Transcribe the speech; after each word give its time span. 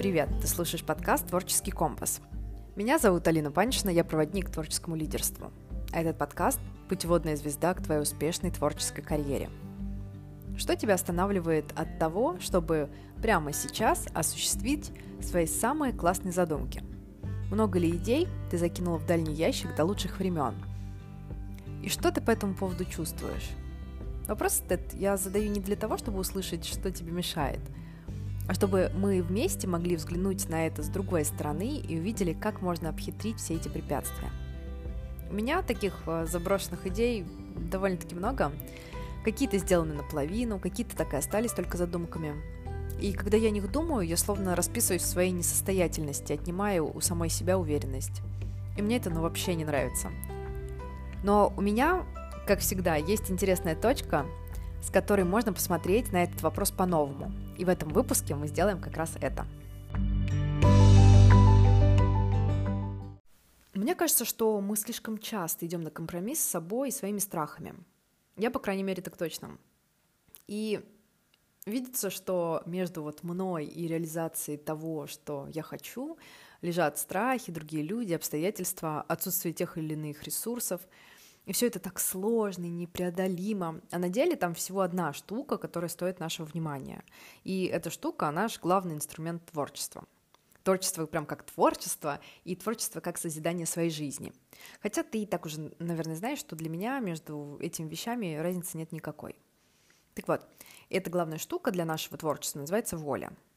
Привет, 0.00 0.30
ты 0.40 0.46
слушаешь 0.46 0.82
подкаст 0.82 1.26
«Творческий 1.26 1.72
компас». 1.72 2.22
Меня 2.74 2.98
зовут 2.98 3.28
Алина 3.28 3.50
Паншина, 3.50 3.90
я 3.90 4.02
проводник 4.02 4.46
к 4.46 4.50
творческому 4.50 4.96
лидерству. 4.96 5.52
А 5.92 6.00
этот 6.00 6.16
подкаст– 6.16 6.58
путеводная 6.88 7.36
звезда 7.36 7.74
к 7.74 7.82
твоей 7.82 8.00
успешной 8.00 8.50
творческой 8.50 9.02
карьере. 9.02 9.50
Что 10.56 10.74
тебя 10.74 10.94
останавливает 10.94 11.66
от 11.76 11.98
того, 11.98 12.38
чтобы 12.40 12.88
прямо 13.20 13.52
сейчас 13.52 14.06
осуществить 14.14 14.90
свои 15.20 15.44
самые 15.46 15.92
классные 15.92 16.32
задумки? 16.32 16.82
Много 17.50 17.78
ли 17.78 17.90
идей 17.90 18.26
ты 18.50 18.56
закинула 18.56 18.96
в 18.96 19.06
дальний 19.06 19.34
ящик 19.34 19.76
до 19.76 19.84
лучших 19.84 20.18
времен? 20.18 20.54
И 21.82 21.90
что 21.90 22.10
ты 22.10 22.22
по 22.22 22.30
этому 22.30 22.54
поводу 22.54 22.86
чувствуешь? 22.86 23.50
Вопрос 24.28 24.62
этот 24.66 24.94
я 24.94 25.18
задаю 25.18 25.50
не 25.50 25.60
для 25.60 25.76
того, 25.76 25.98
чтобы 25.98 26.20
услышать, 26.20 26.64
что 26.64 26.90
тебе 26.90 27.12
мешает– 27.12 27.60
а 28.50 28.54
чтобы 28.54 28.90
мы 28.96 29.22
вместе 29.22 29.68
могли 29.68 29.94
взглянуть 29.94 30.48
на 30.48 30.66
это 30.66 30.82
с 30.82 30.88
другой 30.88 31.24
стороны 31.24 31.76
и 31.76 31.96
увидели, 31.96 32.32
как 32.32 32.62
можно 32.62 32.88
обхитрить 32.88 33.36
все 33.36 33.54
эти 33.54 33.68
препятствия. 33.68 34.28
У 35.30 35.34
меня 35.34 35.62
таких 35.62 35.94
э, 36.08 36.26
заброшенных 36.28 36.84
идей 36.88 37.24
довольно-таки 37.70 38.16
много. 38.16 38.50
Какие-то 39.24 39.58
сделаны 39.58 39.94
наполовину, 39.94 40.58
какие-то 40.58 40.96
так 40.96 41.14
и 41.14 41.16
остались 41.16 41.52
только 41.52 41.76
задумками. 41.76 42.34
И 43.00 43.12
когда 43.12 43.36
я 43.36 43.50
о 43.50 43.52
них 43.52 43.70
думаю, 43.70 44.04
я 44.04 44.16
словно 44.16 44.56
расписываюсь 44.56 45.02
в 45.02 45.06
своей 45.06 45.30
несостоятельности, 45.30 46.32
отнимаю 46.32 46.90
у 46.92 47.00
самой 47.00 47.28
себя 47.28 47.56
уверенность. 47.56 48.20
И 48.76 48.82
мне 48.82 48.96
это 48.96 49.10
ну 49.10 49.20
вообще 49.20 49.54
не 49.54 49.64
нравится. 49.64 50.10
Но 51.22 51.52
у 51.56 51.60
меня, 51.60 52.04
как 52.48 52.58
всегда, 52.58 52.96
есть 52.96 53.30
интересная 53.30 53.76
точка, 53.76 54.26
с 54.82 54.90
которой 54.90 55.24
можно 55.24 55.52
посмотреть 55.52 56.12
на 56.12 56.22
этот 56.24 56.42
вопрос 56.42 56.70
по-новому. 56.70 57.32
И 57.58 57.64
в 57.64 57.68
этом 57.68 57.90
выпуске 57.90 58.34
мы 58.34 58.46
сделаем 58.46 58.80
как 58.80 58.96
раз 58.96 59.12
это. 59.20 59.46
Мне 63.74 63.94
кажется, 63.94 64.24
что 64.24 64.60
мы 64.60 64.76
слишком 64.76 65.18
часто 65.18 65.66
идем 65.66 65.82
на 65.82 65.90
компромисс 65.90 66.40
с 66.40 66.48
собой 66.50 66.88
и 66.88 66.92
своими 66.92 67.18
страхами. 67.18 67.74
Я, 68.36 68.50
по 68.50 68.58
крайней 68.58 68.82
мере, 68.82 69.02
так 69.02 69.16
точно. 69.16 69.58
И 70.46 70.80
видится, 71.66 72.10
что 72.10 72.62
между 72.66 73.02
вот 73.02 73.22
мной 73.22 73.66
и 73.66 73.86
реализацией 73.86 74.58
того, 74.58 75.06
что 75.06 75.48
я 75.52 75.62
хочу, 75.62 76.18
лежат 76.62 76.98
страхи, 76.98 77.52
другие 77.52 77.82
люди, 77.82 78.12
обстоятельства, 78.12 79.02
отсутствие 79.02 79.54
тех 79.54 79.78
или 79.78 79.94
иных 79.94 80.22
ресурсов— 80.22 80.80
и 81.50 81.52
все 81.52 81.66
это 81.66 81.80
так 81.80 81.98
сложно 81.98 82.66
и 82.66 82.70
непреодолимо. 82.70 83.80
А 83.90 83.98
на 83.98 84.08
деле 84.08 84.36
там 84.36 84.54
всего 84.54 84.82
одна 84.82 85.12
штука, 85.12 85.58
которая 85.58 85.88
стоит 85.88 86.20
нашего 86.20 86.46
внимания. 86.46 87.02
И 87.42 87.64
эта 87.64 87.90
штука— 87.90 88.30
наш 88.30 88.60
главный 88.60 88.94
инструмент 88.94 89.44
творчества. 89.46 90.04
Творчество 90.62 91.06
прям 91.06 91.26
как 91.26 91.42
творчество, 91.42 92.20
и 92.44 92.54
творчество 92.54 93.00
как 93.00 93.18
созидание 93.18 93.66
своей 93.66 93.90
жизни. 93.90 94.32
Хотя 94.80 95.02
ты 95.02 95.22
и 95.22 95.26
так 95.26 95.44
уже, 95.44 95.72
наверное, 95.80 96.14
знаешь, 96.14 96.38
что 96.38 96.54
для 96.54 96.70
меня 96.70 97.00
между 97.00 97.58
этими 97.60 97.88
вещами 97.88 98.36
разницы 98.36 98.78
нет 98.78 98.92
никакой. 98.92 99.34
Так 100.14 100.28
вот, 100.28 100.46
эта 100.88 101.10
главная 101.10 101.38
штука 101.38 101.72
для 101.72 101.84
нашего 101.84 102.16
творчества 102.16 102.60
называется 102.60 102.96
воля— 102.96 103.32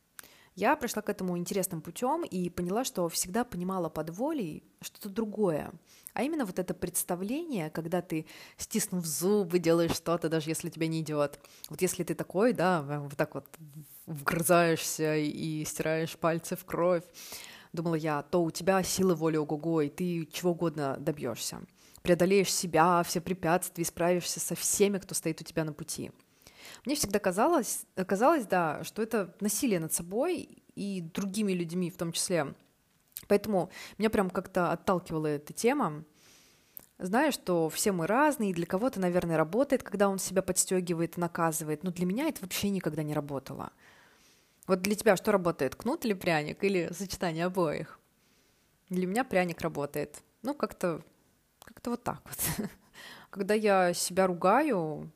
я 0.55 0.75
пришла 0.75 1.01
к 1.01 1.09
этому 1.09 1.37
интересным 1.37 1.81
путем 1.81 2.23
и 2.23 2.49
поняла, 2.49 2.83
что 2.83 3.09
всегда 3.09 3.43
понимала 3.43 3.89
под 3.89 4.11
волей 4.11 4.63
что-то 4.81 5.09
другое. 5.09 5.71
А 6.13 6.21
именно 6.21 6.45
вот 6.45 6.59
это 6.59 6.73
представление, 6.73 7.71
когда 7.71 8.01
ты, 8.01 8.27
стиснув 8.57 9.05
зубы, 9.05 9.57
делаешь 9.57 9.95
что-то, 9.95 10.29
даже 10.29 10.49
если 10.51 10.69
тебе 10.69 10.87
не 10.87 11.01
идет. 11.01 11.39
Вот 11.69 11.81
если 11.81 12.03
ты 12.03 12.13
такой, 12.13 12.53
да, 12.53 12.81
вот 12.83 13.17
так 13.17 13.33
вот 13.33 13.47
вгрызаешься 14.05 15.15
и 15.15 15.65
стираешь 15.65 16.17
пальцы 16.17 16.55
в 16.55 16.65
кровь, 16.65 17.03
думала 17.71 17.95
я, 17.95 18.21
то 18.21 18.43
у 18.43 18.51
тебя 18.51 18.83
сила 18.83 19.15
воли 19.15 19.37
ого-го, 19.37 19.81
и 19.81 19.89
ты 19.89 20.27
чего 20.31 20.51
угодно 20.51 20.97
добьешься. 20.99 21.61
Преодолеешь 22.03 22.53
себя, 22.53 23.01
все 23.03 23.21
препятствия, 23.21 23.85
справишься 23.85 24.39
со 24.39 24.55
всеми, 24.55 24.99
кто 24.99 25.15
стоит 25.15 25.41
у 25.41 25.43
тебя 25.43 25.63
на 25.63 25.73
пути. 25.73 26.11
Мне 26.85 26.95
всегда 26.95 27.19
казалось, 27.19 27.85
казалось, 28.07 28.45
да, 28.45 28.83
что 28.83 29.01
это 29.01 29.35
насилие 29.39 29.79
над 29.79 29.93
собой 29.93 30.63
и 30.75 31.01
другими 31.01 31.53
людьми 31.53 31.89
в 31.89 31.97
том 31.97 32.11
числе. 32.11 32.53
Поэтому 33.27 33.69
меня 33.97 34.09
прям 34.09 34.29
как-то 34.29 34.71
отталкивала 34.71 35.27
эта 35.27 35.53
тема. 35.53 36.03
Знаю, 36.99 37.31
что 37.31 37.69
все 37.69 37.91
мы 37.91 38.07
разные, 38.07 38.51
и 38.51 38.53
для 38.53 38.65
кого-то, 38.65 38.99
наверное, 38.99 39.37
работает, 39.37 39.83
когда 39.83 40.07
он 40.07 40.19
себя 40.19 40.41
подстегивает 40.41 41.17
наказывает, 41.17 41.83
но 41.83 41.91
для 41.91 42.05
меня 42.05 42.27
это 42.27 42.41
вообще 42.41 42.69
никогда 42.69 43.03
не 43.03 43.13
работало. 43.13 43.71
Вот 44.67 44.81
для 44.81 44.95
тебя 44.95 45.17
что 45.17 45.31
работает, 45.31 45.75
кнут 45.75 46.05
или 46.05 46.13
пряник, 46.13 46.63
или 46.63 46.89
сочетание 46.93 47.45
обоих? 47.45 47.99
Для 48.89 49.07
меня 49.07 49.23
пряник 49.23 49.61
работает. 49.61 50.21
Ну, 50.43 50.53
как-то 50.53 51.01
как 51.65 51.85
вот 51.87 52.03
так 52.03 52.21
вот. 52.25 52.69
Когда 53.29 53.53
я 53.53 53.93
себя 53.93 54.27
ругаю, 54.27 55.11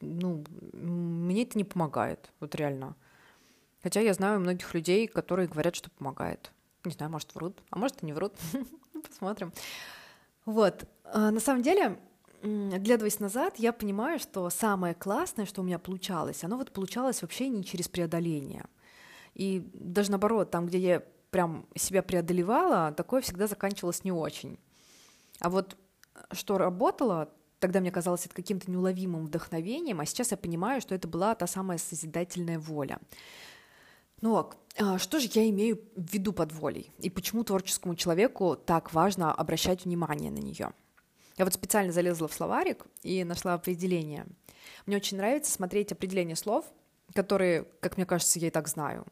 ну, 0.00 0.44
мне 0.72 1.42
это 1.42 1.58
не 1.58 1.64
помогает, 1.64 2.30
вот 2.40 2.54
реально. 2.54 2.96
Хотя 3.82 4.00
я 4.00 4.14
знаю 4.14 4.40
многих 4.40 4.74
людей, 4.74 5.06
которые 5.06 5.48
говорят, 5.48 5.76
что 5.76 5.90
помогает. 5.90 6.52
Не 6.84 6.92
знаю, 6.92 7.12
может, 7.12 7.34
врут, 7.34 7.62
а 7.70 7.78
может, 7.78 8.02
и 8.02 8.06
не 8.06 8.12
врут. 8.12 8.34
Посмотрим. 9.08 9.52
Вот. 10.44 10.84
А, 11.04 11.30
на 11.30 11.40
самом 11.40 11.62
деле, 11.62 11.98
оглядываясь 12.42 13.20
назад, 13.20 13.58
я 13.58 13.72
понимаю, 13.72 14.18
что 14.18 14.48
самое 14.50 14.94
классное, 14.94 15.46
что 15.46 15.60
у 15.60 15.64
меня 15.64 15.78
получалось, 15.78 16.44
оно 16.44 16.56
вот 16.56 16.72
получалось 16.72 17.22
вообще 17.22 17.48
не 17.48 17.64
через 17.64 17.88
преодоление. 17.88 18.64
И 19.34 19.68
даже 19.74 20.10
наоборот, 20.10 20.50
там, 20.50 20.66
где 20.66 20.78
я 20.78 21.02
прям 21.30 21.66
себя 21.76 22.02
преодолевала, 22.02 22.92
такое 22.92 23.20
всегда 23.20 23.46
заканчивалось 23.46 24.04
не 24.04 24.12
очень. 24.12 24.58
А 25.40 25.50
вот 25.50 25.76
что 26.32 26.58
работало, 26.58 27.30
Тогда 27.60 27.80
мне 27.80 27.90
казалось 27.90 28.26
это 28.26 28.34
каким-то 28.34 28.70
неуловимым 28.70 29.26
вдохновением, 29.26 30.00
а 30.00 30.06
сейчас 30.06 30.30
я 30.30 30.36
понимаю, 30.36 30.80
что 30.80 30.94
это 30.94 31.08
была 31.08 31.34
та 31.34 31.46
самая 31.46 31.78
созидательная 31.78 32.58
воля. 32.58 32.98
Но 34.20 34.52
а, 34.78 34.98
что 34.98 35.20
же 35.20 35.28
я 35.32 35.48
имею 35.48 35.80
в 35.96 36.12
виду 36.12 36.32
под 36.32 36.52
волей? 36.52 36.92
И 36.98 37.10
почему 37.10 37.44
творческому 37.44 37.94
человеку 37.94 38.56
так 38.56 38.92
важно 38.92 39.32
обращать 39.32 39.84
внимание 39.84 40.30
на 40.30 40.38
нее? 40.38 40.72
Я 41.36 41.44
вот 41.44 41.54
специально 41.54 41.92
залезла 41.92 42.28
в 42.28 42.34
словарик 42.34 42.84
и 43.02 43.22
нашла 43.24 43.54
определение. 43.54 44.26
Мне 44.86 44.96
очень 44.96 45.16
нравится 45.16 45.52
смотреть 45.52 45.92
определение 45.92 46.36
слов, 46.36 46.64
которые, 47.14 47.64
как 47.80 47.96
мне 47.96 48.06
кажется, 48.06 48.38
я 48.38 48.48
и 48.48 48.50
так 48.50 48.68
знаю. 48.68 49.06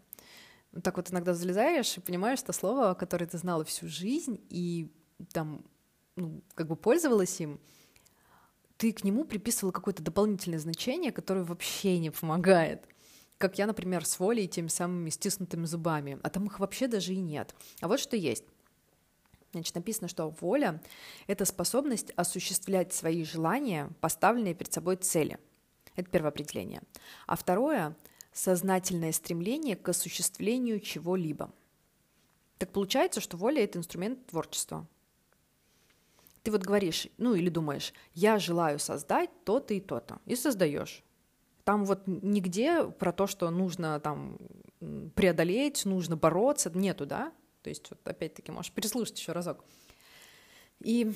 Так 0.82 0.96
вот 0.96 1.10
иногда 1.10 1.34
залезаешь 1.34 1.96
и 1.96 2.00
понимаешь, 2.00 2.40
что 2.40 2.52
слово, 2.52 2.94
которое 2.94 3.26
ты 3.26 3.38
знала 3.38 3.64
всю 3.64 3.88
жизнь 3.88 4.40
и 4.50 4.92
там 5.32 5.64
ну, 6.16 6.42
как 6.54 6.66
бы 6.66 6.76
пользовалась 6.76 7.40
им, 7.40 7.60
ты 8.76 8.92
к 8.92 9.04
нему 9.04 9.24
приписывал 9.24 9.72
какое-то 9.72 10.02
дополнительное 10.02 10.58
значение, 10.58 11.12
которое 11.12 11.44
вообще 11.44 11.98
не 11.98 12.10
помогает. 12.10 12.86
Как 13.38 13.58
я, 13.58 13.66
например, 13.66 14.04
с 14.04 14.18
волей 14.18 14.44
и 14.44 14.48
теми 14.48 14.68
самыми 14.68 15.10
стиснутыми 15.10 15.66
зубами. 15.66 16.18
А 16.22 16.30
там 16.30 16.46
их 16.46 16.58
вообще 16.58 16.86
даже 16.86 17.12
и 17.12 17.20
нет. 17.20 17.54
А 17.80 17.88
вот 17.88 18.00
что 18.00 18.16
есть. 18.16 18.44
Значит, 19.52 19.74
написано, 19.74 20.08
что 20.08 20.28
воля— 20.40 20.82
это 21.26 21.44
способность 21.44 22.12
осуществлять 22.16 22.92
свои 22.92 23.24
желания, 23.24 23.90
поставленные 24.00 24.54
перед 24.54 24.72
собой 24.72 24.96
цели. 24.96 25.38
Это 25.94 26.10
первое 26.10 26.30
определение. 26.30 26.82
А 27.26 27.36
второе— 27.36 27.96
сознательное 28.32 29.12
стремление 29.12 29.76
к 29.76 29.88
осуществлению 29.88 30.80
чего-либо. 30.80 31.54
Так 32.58 32.72
получается, 32.72 33.20
что 33.20 33.38
воля— 33.38 33.62
это 33.64 33.78
инструмент 33.78 34.26
творчества 34.26 34.86
ты 36.46 36.52
вот 36.52 36.62
говоришь, 36.62 37.08
ну 37.18 37.34
или 37.34 37.48
думаешь, 37.48 37.92
я 38.14 38.38
желаю 38.38 38.78
создать 38.78 39.30
то-то 39.44 39.74
и 39.74 39.80
то-то, 39.80 40.20
и 40.26 40.36
создаешь. 40.36 41.02
Там 41.64 41.84
вот 41.84 42.02
нигде 42.06 42.84
про 42.84 43.12
то, 43.12 43.26
что 43.26 43.50
нужно 43.50 43.98
там 43.98 44.38
преодолеть, 45.16 45.84
нужно 45.84 46.16
бороться, 46.16 46.70
нету, 46.72 47.04
да? 47.04 47.32
То 47.62 47.70
есть 47.70 47.90
вот 47.90 47.98
опять-таки 48.06 48.52
можешь 48.52 48.70
переслушать 48.70 49.18
еще 49.18 49.32
разок. 49.32 49.64
И 50.78 51.12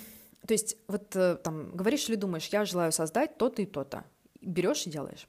то 0.48 0.52
есть 0.52 0.76
вот 0.88 1.14
э, 1.14 1.36
там 1.36 1.76
говоришь 1.76 2.08
или 2.08 2.16
думаешь, 2.16 2.48
я 2.48 2.64
желаю 2.64 2.90
создать 2.90 3.38
то-то 3.38 3.62
и 3.62 3.66
то-то, 3.66 4.04
берешь 4.40 4.84
и 4.88 4.90
делаешь 4.90 5.28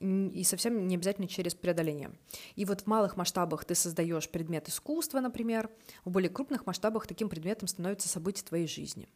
и 0.00 0.44
совсем 0.44 0.88
не 0.88 0.96
обязательно 0.96 1.28
через 1.28 1.54
преодоление. 1.54 2.12
И 2.56 2.64
вот 2.64 2.82
в 2.82 2.86
малых 2.86 3.16
масштабах 3.16 3.64
ты 3.64 3.74
создаешь 3.74 4.28
предмет 4.28 4.68
искусства, 4.68 5.20
например, 5.20 5.70
в 6.04 6.10
более 6.10 6.30
крупных 6.30 6.66
масштабах 6.66 7.06
таким 7.06 7.28
предметом 7.28 7.68
становится 7.68 8.08
событие 8.08 8.44
твоей 8.44 8.66
жизни. 8.66 9.08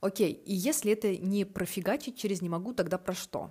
Окей, 0.00 0.32
и 0.32 0.54
если 0.54 0.92
это 0.92 1.16
не 1.16 1.44
профигачить 1.44 2.16
через 2.16 2.42
«не 2.42 2.48
могу», 2.48 2.74
тогда 2.74 2.98
про 2.98 3.14
что? 3.14 3.50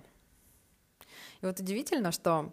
И 1.42 1.46
вот 1.46 1.58
удивительно, 1.60 2.12
что 2.12 2.52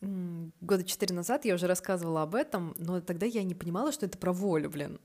года 0.00 0.84
четыре 0.84 1.14
назад 1.14 1.44
я 1.44 1.54
уже 1.54 1.66
рассказывала 1.66 2.22
об 2.22 2.34
этом, 2.34 2.74
но 2.78 3.00
тогда 3.00 3.26
я 3.26 3.42
не 3.42 3.54
понимала, 3.54 3.92
что 3.92 4.06
это 4.06 4.18
про 4.18 4.32
волю, 4.32 4.70
блин. 4.70 5.00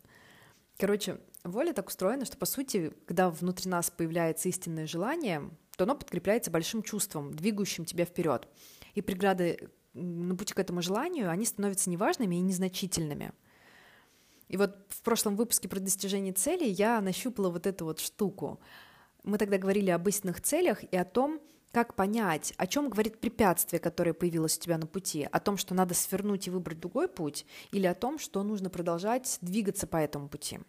Короче, 0.78 1.19
воля 1.44 1.74
так 1.74 1.88
устроена, 1.88 2.25
что, 2.25 2.38
по 2.38 2.45
сути, 2.45 2.92
когда 3.06 3.30
внутри 3.30 3.69
нас 3.69 3.92
появляется 3.92 4.50
истинное 4.50 4.88
желание, 4.88 5.50
то 5.81 5.86
оно 5.86 5.95
подкрепляется 5.95 6.51
большим 6.51 6.83
чувством, 6.83 7.33
двигающим 7.33 7.86
тебя 7.86 8.06
вперед. 8.06 8.48
И 8.94 9.01
преграды 9.01 9.72
на 9.95 10.36
пути 10.36 10.54
к 10.54 10.60
этому 10.60 10.83
желанию, 10.83 11.31
они 11.31 11.44
становятся 11.44 11.89
неважными 11.89 12.36
и 12.36 12.39
незначительными. 12.39 13.31
И 14.48 14.57
вот 14.57 14.75
в 14.89 15.01
прошлом 15.01 15.36
выпуске 15.36 15.68
про 15.68 15.80
достижение 15.80 16.33
целей 16.33 16.69
я 16.69 17.01
нащупала 17.01 17.50
вот 17.50 17.66
эту 17.66 17.86
вот 17.86 18.00
штуку. 18.00 18.60
Мы 19.24 19.39
тогда 19.39 19.57
говорили 19.57 19.89
об 19.89 20.07
истинных 20.07 20.42
целях 20.42 20.83
и 20.83 20.95
о 20.95 21.04
том, 21.04 21.42
как 21.72 21.95
понять, 21.95 22.54
о 22.57 22.68
чем 22.68 22.88
говорит 22.88 23.19
препятствие, 23.19 23.80
которое 23.80 24.13
появилось 24.13 24.60
у 24.60 24.62
тебя 24.62 24.78
на 24.78 24.86
пути, 24.86 25.28
о 25.31 25.39
том, 25.39 25.57
что 25.57 25.74
надо 25.74 25.95
свернуть 25.95 26.45
и 26.45 26.51
выбрать 26.51 26.80
другой 26.80 27.07
путь, 27.07 27.48
или 27.72 27.88
о 27.88 27.95
том, 27.95 28.19
что 28.19 28.44
нужно 28.44 28.69
продолжать 28.69 29.39
двигаться 29.42 29.88
по 29.88 29.98
этому 29.98 30.30
пути. 30.30 30.60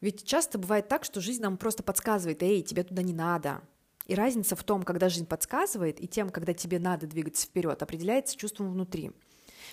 Ведь 0.00 0.24
часто 0.24 0.58
бывает 0.58 0.88
так, 0.88 1.04
что 1.04 1.20
жизнь 1.20 1.42
нам 1.42 1.56
просто 1.56 1.82
подсказывает, 1.82 2.42
эй, 2.42 2.62
тебе 2.62 2.84
туда 2.84 3.02
не 3.02 3.12
надо. 3.12 3.62
И 4.06 4.14
разница 4.14 4.56
в 4.56 4.64
том, 4.64 4.84
когда 4.84 5.08
жизнь 5.08 5.26
подсказывает, 5.26 6.00
и 6.00 6.06
тем, 6.06 6.30
когда 6.30 6.54
тебе 6.54 6.78
надо 6.78 7.06
двигаться 7.06 7.46
вперед, 7.46 7.82
определяется 7.82 8.36
чувством 8.36 8.72
внутри. 8.72 9.12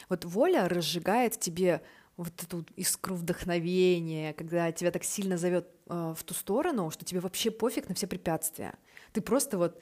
Вот 0.09 0.25
воля 0.25 0.67
разжигает 0.67 1.35
в 1.35 1.39
тебе 1.39 1.81
вот 2.17 2.43
эту 2.43 2.65
искру 2.75 3.15
вдохновения, 3.15 4.33
когда 4.33 4.71
тебя 4.71 4.91
так 4.91 5.03
сильно 5.03 5.37
зовет 5.37 5.69
э, 5.87 6.13
в 6.17 6.23
ту 6.23 6.33
сторону, 6.33 6.89
что 6.89 7.05
тебе 7.05 7.19
вообще 7.19 7.51
пофиг 7.51 7.89
на 7.89 7.95
все 7.95 8.07
препятствия. 8.07 8.75
Ты 9.13 9.21
просто 9.21 9.57
вот 9.57 9.79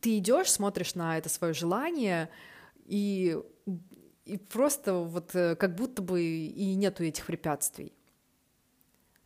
ты 0.00 0.18
идешь, 0.18 0.50
смотришь 0.50 0.94
на 0.94 1.18
это 1.18 1.28
свое 1.28 1.54
желание 1.54 2.30
и 2.84 3.38
и 4.24 4.38
просто 4.38 4.94
вот 4.94 5.34
э, 5.34 5.54
как 5.56 5.74
будто 5.74 6.00
бы 6.02 6.22
и 6.22 6.74
нету 6.74 7.04
этих 7.04 7.26
препятствий. 7.26 7.92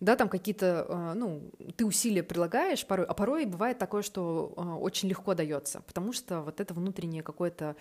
Да, 0.01 0.15
там 0.15 0.29
какие-то, 0.29 0.87
э, 0.89 1.13
ну, 1.15 1.51
ты 1.77 1.85
усилия 1.85 2.23
прилагаешь 2.23 2.87
порой, 2.87 3.07
а 3.07 3.15
порой 3.15 3.47
бывает 3.47 3.79
такое, 3.79 4.03
что 4.03 4.55
э, 4.57 4.61
очень 4.61 5.09
легко 5.09 5.35
дается, 5.35 5.81
потому 5.81 6.13
что 6.13 6.43
вот 6.43 6.61
это 6.61 6.75
внутреннее 6.75 7.23
какое-то 7.23 7.77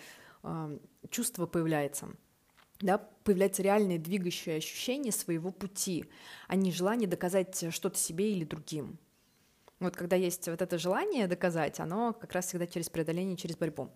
чувство 1.10 1.46
появляется 1.46 2.08
да, 2.80 2.98
появляется 3.24 3.62
реальное 3.62 3.98
двигающее 3.98 4.56
ощущение 4.56 5.12
своего 5.12 5.50
пути, 5.50 6.04
а 6.46 6.56
не 6.56 6.70
желание 6.70 7.08
доказать 7.08 7.72
что-то 7.72 7.98
себе 7.98 8.32
или 8.32 8.44
другим. 8.44 8.98
Вот 9.80 9.96
когда 9.96 10.16
есть 10.16 10.48
вот 10.48 10.60
это 10.60 10.78
желание 10.78 11.26
доказать, 11.26 11.80
оно 11.80 12.12
как 12.12 12.32
раз 12.32 12.46
всегда 12.46 12.66
через 12.66 12.88
преодоление, 12.88 13.36
через 13.36 13.56
борьбу. 13.56 13.90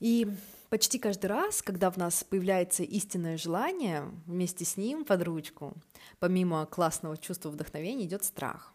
И 0.00 0.28
почти 0.70 0.98
каждый 0.98 1.26
раз, 1.26 1.62
когда 1.62 1.90
в 1.90 1.96
нас 1.96 2.24
появляется 2.24 2.82
истинное 2.82 3.36
желание, 3.36 4.04
вместе 4.26 4.64
с 4.64 4.76
ним 4.76 5.04
под 5.04 5.22
ручку, 5.22 5.74
помимо 6.18 6.66
классного 6.66 7.16
чувства 7.16 7.50
вдохновения, 7.50 8.04
идет 8.04 8.24
страх. 8.24 8.72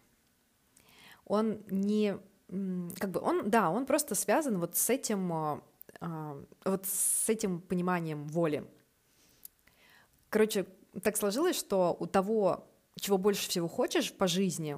Он 1.24 1.62
не, 1.70 2.18
как 2.98 3.10
бы, 3.10 3.20
он, 3.20 3.48
да, 3.48 3.70
он 3.70 3.86
просто 3.86 4.14
связан 4.14 4.58
вот 4.58 4.76
с 4.76 4.90
этим, 4.90 5.32
а, 5.32 5.62
а, 6.00 6.42
вот 6.64 6.84
с 6.86 7.28
этим 7.28 7.60
пониманием 7.60 8.26
воли, 8.28 8.64
Короче, 10.34 10.66
так 11.04 11.16
сложилось, 11.16 11.56
что 11.56 11.96
у 12.00 12.06
того, 12.06 12.66
чего 12.96 13.18
больше 13.18 13.48
всего 13.48 13.68
хочешь 13.68 14.12
по 14.12 14.26
жизни, 14.26 14.76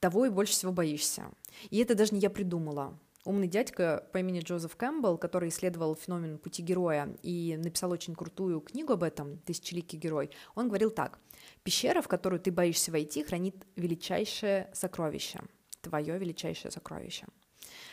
того 0.00 0.24
и 0.24 0.30
больше 0.30 0.54
всего 0.54 0.72
боишься. 0.72 1.30
И 1.68 1.76
это 1.76 1.94
даже 1.94 2.14
не 2.14 2.20
я 2.20 2.30
придумала. 2.30 2.98
Умный 3.28 3.46
дядька 3.46 4.08
по 4.14 4.18
имени 4.20 4.40
Джозеф 4.40 4.74
Кэмпбелл, 4.74 5.18
который 5.18 5.50
исследовал 5.50 5.94
феномен 5.94 6.38
пути 6.38 6.62
героя 6.62 7.14
и 7.22 7.58
написал 7.58 7.90
очень 7.90 8.14
крутую 8.14 8.62
книгу 8.62 8.94
об 8.94 9.02
этом 9.02 9.36
«Тысячеликий 9.40 9.98
герой», 9.98 10.30
он 10.54 10.68
говорил 10.68 10.90
так. 10.90 11.18
«Пещера, 11.62 12.00
в 12.00 12.08
которую 12.08 12.40
ты 12.40 12.50
боишься 12.50 12.90
войти, 12.90 13.22
хранит 13.22 13.54
величайшее 13.76 14.70
сокровище, 14.72 15.40
твое 15.82 16.18
величайшее 16.18 16.70
сокровище». 16.70 17.26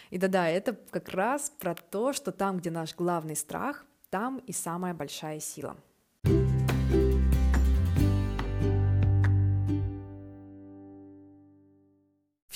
И 0.10 0.18
да-да, 0.18 0.48
это 0.48 0.72
как 0.72 1.10
раз 1.10 1.50
про 1.60 1.76
то, 1.76 2.14
что 2.14 2.32
там, 2.32 2.60
где 2.60 2.72
наш 2.72 2.96
главный 2.96 3.36
страх, 3.36 3.86
там 4.10 4.38
и 4.38 4.54
самая 4.54 4.94
большая 4.94 5.42
сила– 5.42 5.76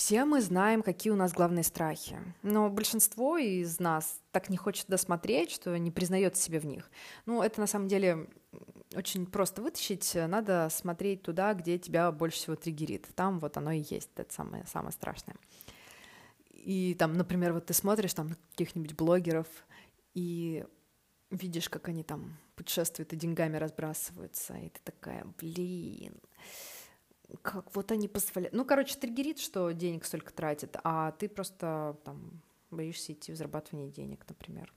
Все 0.09 0.25
мы 0.25 0.41
знаем, 0.41 0.81
какие 0.81 1.13
у 1.13 1.15
нас 1.15 1.33
главные 1.33 1.63
страхи, 1.63 2.17
но 2.41 2.67
большинство 2.67 3.37
из 3.37 3.79
нас 3.79 4.19
так 4.31 4.49
не 4.49 4.57
хочет 4.57 4.87
досмотреть, 4.87 5.51
что 5.51 5.77
не 5.77 5.91
признает 5.91 6.35
себе 6.35 6.59
в 6.59 6.65
них. 6.65 6.89
Ну, 7.27 7.43
это 7.43 7.61
на 7.61 7.67
самом 7.67 7.87
деле 7.87 8.27
очень 8.95 9.27
просто 9.27 9.61
вытащить, 9.61 10.15
надо 10.15 10.69
смотреть 10.71 11.21
туда, 11.21 11.53
где 11.53 11.77
тебя 11.77 12.11
больше 12.11 12.37
всего 12.37 12.55
триггерит. 12.55 13.07
Там 13.13 13.37
вот 13.37 13.55
оно 13.57 13.69
и 13.69 13.85
есть, 13.87 14.09
это 14.15 14.33
самое, 14.33 14.65
самое 14.65 14.93
страшное. 14.93 15.35
И 16.53 16.95
там, 16.97 17.13
например, 17.13 17.53
вот 17.53 17.67
ты 17.67 17.75
смотришь 17.75 18.15
там 18.15 18.31
каких-нибудь 18.53 18.95
блогеров 18.95 19.45
и 20.15 20.65
видишь, 21.29 21.69
как 21.69 21.87
они 21.87 22.01
там 22.01 22.35
путешествуют 22.55 23.13
и 23.13 23.15
деньгами 23.15 23.57
разбрасываются, 23.57 24.55
и 24.55 24.69
ты 24.69 24.79
такая, 24.83 25.23
блин, 25.37 26.15
как 27.41 27.75
вот 27.75 27.91
они 27.91 28.07
позволяют. 28.07 28.53
Ну, 28.53 28.65
короче, 28.65 28.95
триггерит, 28.95 29.39
что 29.39 29.71
денег 29.71 30.05
столько 30.05 30.33
тратят, 30.33 30.77
а 30.83 31.11
ты 31.11 31.29
просто 31.29 31.97
там 32.03 32.41
боишься 32.71 33.13
идти 33.13 33.31
в 33.31 33.35
зарабатывание 33.35 33.89
денег, 33.89 34.25
например. 34.27 34.73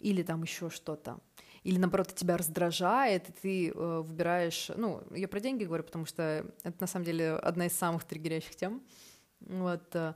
Или 0.00 0.22
там 0.22 0.42
еще 0.42 0.70
что-то. 0.70 1.18
Или 1.64 1.78
наоборот, 1.78 2.14
тебя 2.14 2.36
раздражает, 2.36 3.28
и 3.28 3.32
ты 3.32 3.68
э, 3.68 4.00
выбираешь. 4.00 4.70
Ну, 4.76 5.02
я 5.10 5.26
про 5.26 5.40
деньги 5.40 5.64
говорю, 5.64 5.82
потому 5.82 6.06
что 6.06 6.46
это 6.62 6.76
на 6.80 6.86
самом 6.86 7.04
деле 7.04 7.32
одна 7.32 7.66
из 7.66 7.72
самых 7.72 8.04
триггерящих 8.04 8.54
тем. 8.54 8.82
Вот 9.40 9.94
э, 9.94 10.14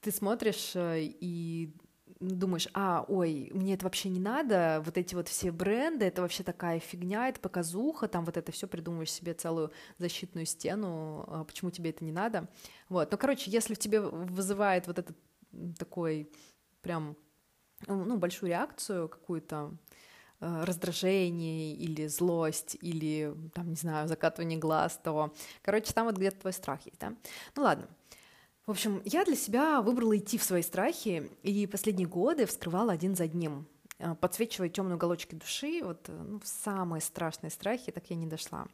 ты 0.00 0.10
смотришь 0.10 0.72
э, 0.74 1.02
и 1.02 1.74
думаешь, 2.22 2.68
а, 2.74 3.04
ой, 3.08 3.50
мне 3.52 3.74
это 3.74 3.84
вообще 3.84 4.08
не 4.08 4.20
надо, 4.20 4.82
вот 4.84 4.96
эти 4.96 5.14
вот 5.14 5.28
все 5.28 5.50
бренды, 5.50 6.06
это 6.06 6.22
вообще 6.22 6.42
такая 6.42 6.78
фигня, 6.78 7.28
это 7.28 7.40
показуха, 7.40 8.08
там 8.08 8.24
вот 8.24 8.36
это 8.36 8.52
все 8.52 8.66
придумываешь 8.66 9.10
себе 9.10 9.34
целую 9.34 9.72
защитную 9.98 10.46
стену, 10.46 11.24
а 11.28 11.44
почему 11.44 11.70
тебе 11.70 11.90
это 11.90 12.04
не 12.04 12.12
надо, 12.12 12.48
вот, 12.88 13.10
ну, 13.10 13.18
короче, 13.18 13.50
если 13.50 13.74
в 13.74 13.78
тебе 13.78 14.00
вызывает 14.00 14.86
вот 14.86 14.98
этот 14.98 15.16
такой 15.78 16.30
прям, 16.80 17.16
ну, 17.86 18.16
большую 18.16 18.50
реакцию 18.50 19.08
какую-то, 19.08 19.76
э, 20.40 20.64
раздражение 20.64 21.74
или 21.74 22.06
злость, 22.06 22.76
или, 22.80 23.34
там, 23.54 23.70
не 23.70 23.76
знаю, 23.76 24.08
закатывание 24.08 24.58
глаз, 24.58 25.00
то, 25.02 25.34
короче, 25.62 25.92
там 25.92 26.06
вот 26.06 26.16
где-то 26.16 26.40
твой 26.40 26.52
страх 26.52 26.80
есть, 26.86 26.98
да? 27.00 27.14
Ну 27.54 27.62
ладно, 27.62 27.88
в 28.66 28.70
общем, 28.70 29.02
я 29.04 29.24
для 29.24 29.34
себя 29.34 29.82
выбрала 29.82 30.16
идти 30.16 30.38
в 30.38 30.44
свои 30.44 30.62
страхи, 30.62 31.30
и 31.42 31.66
последние 31.66 32.06
годы 32.06 32.46
вскрывала 32.46 32.92
один 32.92 33.16
за 33.16 33.24
одним, 33.24 33.66
э, 33.98 34.14
подсвечивая 34.14 34.68
темные 34.68 34.94
уголочки 34.94 35.34
души, 35.34 35.80
вот 35.82 36.08
э, 36.08 36.12
ну, 36.12 36.38
в 36.38 36.46
самые 36.46 37.00
страшные 37.00 37.50
страхи, 37.50 37.90
так 37.90 38.08
я 38.08 38.16
не 38.16 38.26
дошла. 38.26 38.68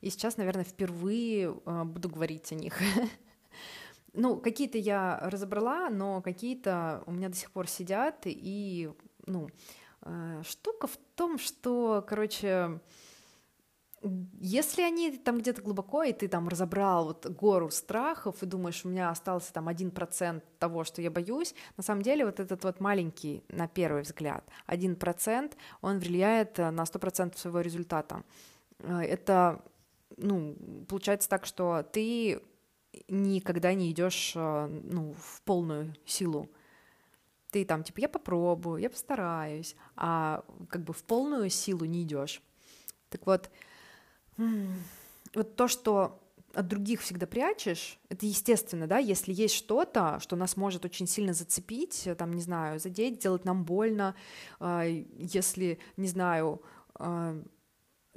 И 0.00 0.08
сейчас, 0.08 0.38
наверное, 0.38 0.64
впервые 0.64 1.54
э, 1.54 1.84
буду 1.84 2.08
говорить 2.08 2.52
о 2.52 2.54
них. 2.54 2.78
Ну, 4.14 4.36
какие-то 4.36 4.76
я 4.76 5.18
разобрала, 5.22 5.88
но 5.88 6.20
какие-то 6.20 7.02
у 7.06 7.12
меня 7.12 7.30
до 7.30 7.34
сих 7.34 7.50
пор 7.50 7.66
сидят, 7.66 8.24
и, 8.26 8.90
ну, 9.24 9.48
штука 10.42 10.86
в 10.86 10.98
том, 11.16 11.38
что, 11.38 12.04
короче, 12.06 12.78
если 14.40 14.82
они 14.82 15.16
там 15.16 15.38
где-то 15.38 15.62
глубоко, 15.62 16.02
и 16.02 16.12
ты 16.12 16.28
там 16.28 16.48
разобрал 16.48 17.06
вот 17.06 17.26
гору 17.26 17.70
страхов 17.70 18.42
и 18.42 18.46
думаешь, 18.46 18.84
у 18.84 18.88
меня 18.88 19.10
остался 19.10 19.52
там 19.52 19.68
один 19.68 19.90
процент 19.90 20.44
того, 20.58 20.84
что 20.84 21.00
я 21.00 21.10
боюсь, 21.10 21.54
на 21.76 21.82
самом 21.82 22.02
деле 22.02 22.24
вот 22.24 22.40
этот 22.40 22.64
вот 22.64 22.80
маленький, 22.80 23.44
на 23.48 23.68
первый 23.68 24.02
взгляд, 24.02 24.44
один 24.66 24.96
процент, 24.96 25.56
он 25.80 25.98
влияет 25.98 26.58
э, 26.58 26.70
на 26.70 26.84
сто 26.84 26.98
процентов 26.98 27.40
своего 27.40 27.60
результата. 27.60 28.24
Э, 28.80 29.00
это, 29.02 29.62
ну, 30.16 30.56
получается 30.88 31.28
так, 31.28 31.46
что 31.46 31.84
ты 31.92 32.40
никогда 33.08 33.72
не 33.74 33.90
идешь, 33.92 34.32
э, 34.34 34.66
ну, 34.66 35.12
в 35.12 35.42
полную 35.42 35.94
силу. 36.04 36.50
Ты 37.50 37.64
там, 37.64 37.84
типа, 37.84 38.00
я 38.00 38.08
попробую, 38.08 38.80
я 38.80 38.90
постараюсь, 38.90 39.76
а 39.94 40.42
как 40.70 40.82
бы 40.82 40.92
в 40.92 41.04
полную 41.04 41.50
силу 41.50 41.84
не 41.84 42.02
идешь. 42.02 42.42
Так 43.10 43.26
вот, 43.26 43.50
вот 44.36 45.56
то, 45.56 45.68
что 45.68 46.18
от 46.54 46.68
других 46.68 47.00
всегда 47.00 47.26
прячешь, 47.26 47.98
это 48.08 48.26
естественно, 48.26 48.86
да, 48.86 48.98
если 48.98 49.32
есть 49.32 49.54
что-то, 49.54 50.18
что 50.20 50.36
нас 50.36 50.56
может 50.56 50.84
очень 50.84 51.06
сильно 51.06 51.32
зацепить, 51.32 52.08
там, 52.18 52.32
не 52.34 52.42
знаю, 52.42 52.78
задеть, 52.78 53.16
сделать 53.16 53.44
нам 53.44 53.64
больно, 53.64 54.14
а, 54.60 54.84
если, 54.84 55.78
не 55.96 56.08
знаю, 56.08 56.62
а, 56.94 57.40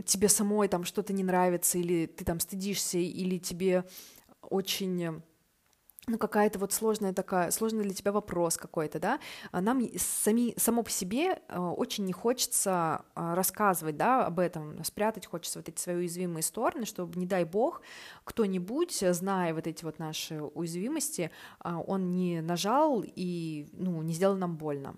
тебе 0.03 0.27
самой 0.27 0.67
там 0.67 0.83
что-то 0.83 1.13
не 1.13 1.23
нравится, 1.23 1.77
или 1.77 2.05
ты 2.07 2.25
там 2.25 2.39
стыдишься, 2.39 2.97
или 2.97 3.37
тебе 3.37 3.85
очень 4.41 5.21
ну, 6.07 6.17
какая-то 6.17 6.59
вот 6.59 6.73
сложная 6.73 7.13
такая, 7.13 7.51
сложный 7.51 7.83
для 7.83 7.93
тебя 7.93 8.11
вопрос 8.11 8.57
какой-то, 8.57 8.99
да, 8.99 9.19
а 9.51 9.61
нам 9.61 9.81
сами, 9.97 10.53
само 10.57 10.83
по 10.83 10.89
себе 10.89 11.41
э, 11.47 11.59
очень 11.59 12.05
не 12.05 12.13
хочется 12.13 13.05
э, 13.15 13.33
рассказывать, 13.33 13.97
да, 13.97 14.25
об 14.25 14.39
этом, 14.39 14.83
спрятать 14.83 15.25
хочется 15.25 15.59
вот 15.59 15.69
эти 15.69 15.79
свои 15.79 15.95
уязвимые 15.95 16.43
стороны, 16.43 16.85
чтобы, 16.85 17.19
не 17.19 17.25
дай 17.25 17.43
бог, 17.43 17.81
кто-нибудь, 18.23 19.03
зная 19.11 19.53
вот 19.53 19.67
эти 19.67 19.83
вот 19.83 19.99
наши 19.99 20.41
уязвимости, 20.41 21.31
э, 21.63 21.73
он 21.87 22.11
не 22.11 22.41
нажал 22.41 23.03
и, 23.05 23.67
ну, 23.73 24.01
не 24.01 24.13
сделал 24.13 24.37
нам 24.37 24.57
больно. 24.57 24.95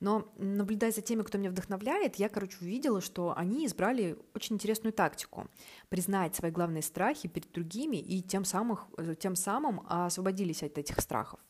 Но 0.00 0.32
наблюдая 0.36 0.92
за 0.92 1.00
теми, 1.00 1.22
кто 1.22 1.38
меня 1.38 1.50
вдохновляет, 1.50 2.16
я, 2.16 2.28
короче, 2.28 2.56
увидела, 2.60 3.00
что 3.00 3.34
они 3.36 3.66
избрали 3.66 4.16
очень 4.34 4.54
интересную 4.56 4.92
тактику— 4.92 5.48
признать 5.88 6.36
свои 6.36 6.50
главные 6.50 6.82
страхи 6.82 7.28
перед 7.28 7.50
другими 7.50 7.96
и 7.96 8.22
тем, 8.22 8.44
самых, 8.44 8.86
тем 9.18 9.34
самым 9.34 9.84
освободились 9.88 10.62
от 10.62 10.78
этих 10.78 11.00
страхов. 11.00 11.40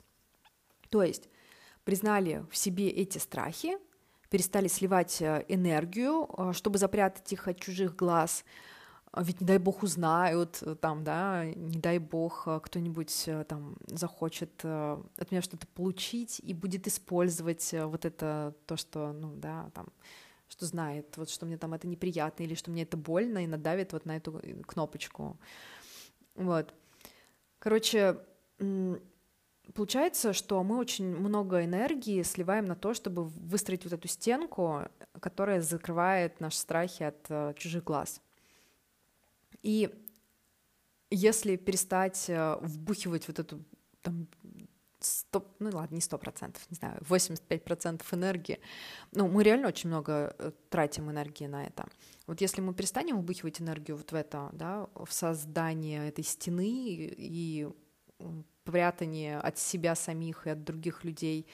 То 0.88 1.02
есть 1.02 1.28
признали 1.84 2.44
в 2.50 2.56
себе 2.56 2.88
эти 2.88 3.18
страхи, 3.18 3.76
перестали 4.30 4.68
сливать 4.68 5.20
э, 5.20 5.44
энергию, 5.48 6.28
э, 6.36 6.52
чтобы 6.52 6.78
запрятать 6.78 7.32
их 7.32 7.48
от 7.48 7.60
чужих 7.60 7.96
глаз, 7.96 8.44
ведь 9.16 9.40
не 9.40 9.46
дай 9.46 9.58
бог 9.58 9.82
узнают, 9.82 10.58
э, 10.62 10.74
там, 10.74 11.04
да, 11.04 11.44
не 11.44 11.78
дай 11.78 11.98
бог 11.98 12.46
кто-нибудь 12.62 13.28
там 13.48 13.76
захочет 13.86 14.64
от 14.64 15.30
меня 15.30 15.42
что-то 15.42 15.66
получить 15.66 16.40
и 16.40 16.54
будет 16.54 16.86
использовать 16.86 17.72
вот 17.72 18.04
это, 18.04 18.54
то, 18.66 18.76
что, 18.76 19.12
ну, 19.12 19.34
да, 19.34 19.70
там, 19.74 19.88
что 20.48 20.66
знает, 20.66 21.16
вот 21.16 21.30
что 21.30 21.46
мне 21.46 21.58
там 21.58 21.74
это 21.74 21.86
неприятно 21.86 22.42
или 22.42 22.54
что 22.54 22.70
мне 22.70 22.82
это 22.82 22.96
больно 22.96 23.44
и 23.44 23.46
надавит 23.46 23.92
вот 23.92 24.06
на 24.06 24.16
эту 24.16 24.40
кнопочку. 24.66 25.38
Вот. 26.34 26.74
Короче, 27.58 28.18
Получается, 29.74 30.32
что 30.32 30.62
мы 30.62 30.78
очень 30.78 31.14
много 31.16 31.64
энергии 31.64 32.22
сливаем 32.22 32.64
на 32.64 32.74
то, 32.74 32.94
чтобы 32.94 33.24
выстроить 33.24 33.84
вот 33.84 33.92
эту 33.92 34.08
стенку, 34.08 34.88
которая 35.20 35.60
закрывает 35.60 36.40
наши 36.40 36.56
страхи 36.56 37.02
от 37.02 37.56
чужих 37.58 37.84
глаз. 37.84 38.22
И 39.68 39.90
если 41.10 41.56
перестать 41.56 42.30
uh, 42.30 42.58
вбухивать 42.66 43.28
вот 43.28 43.38
эту 43.38 43.62
там, 44.00 44.26
100, 44.98 45.56
ну 45.58 45.70
ладно, 45.74 45.94
не 45.94 46.00
сто 46.00 46.16
процентов, 46.16 46.62
не 46.70 46.76
знаю, 46.76 46.96
85 47.06 47.64
процентов 47.64 48.14
энергии, 48.14 48.60
ну, 49.12 49.28
мы 49.28 49.42
реально 49.42 49.68
очень 49.68 49.90
много 49.90 50.34
э, 50.38 50.52
тратим 50.70 51.10
энергии 51.10 51.44
на 51.44 51.66
это. 51.66 51.86
Вот 52.26 52.40
если 52.40 52.62
мы 52.62 52.72
перестанем 52.72 53.18
вбухивать 53.18 53.60
энергию 53.60 53.98
вот 53.98 54.10
в 54.10 54.14
это, 54.14 54.48
да, 54.52 54.88
в 54.94 55.12
создание 55.12 56.08
этой 56.08 56.24
стены 56.24 56.66
и 56.66 57.68
прятание 58.64 59.38
от 59.38 59.58
себя 59.58 59.94
самих 59.94 60.46
и 60.46 60.50
от 60.50 60.64
других 60.64 61.04
людей 61.04 61.46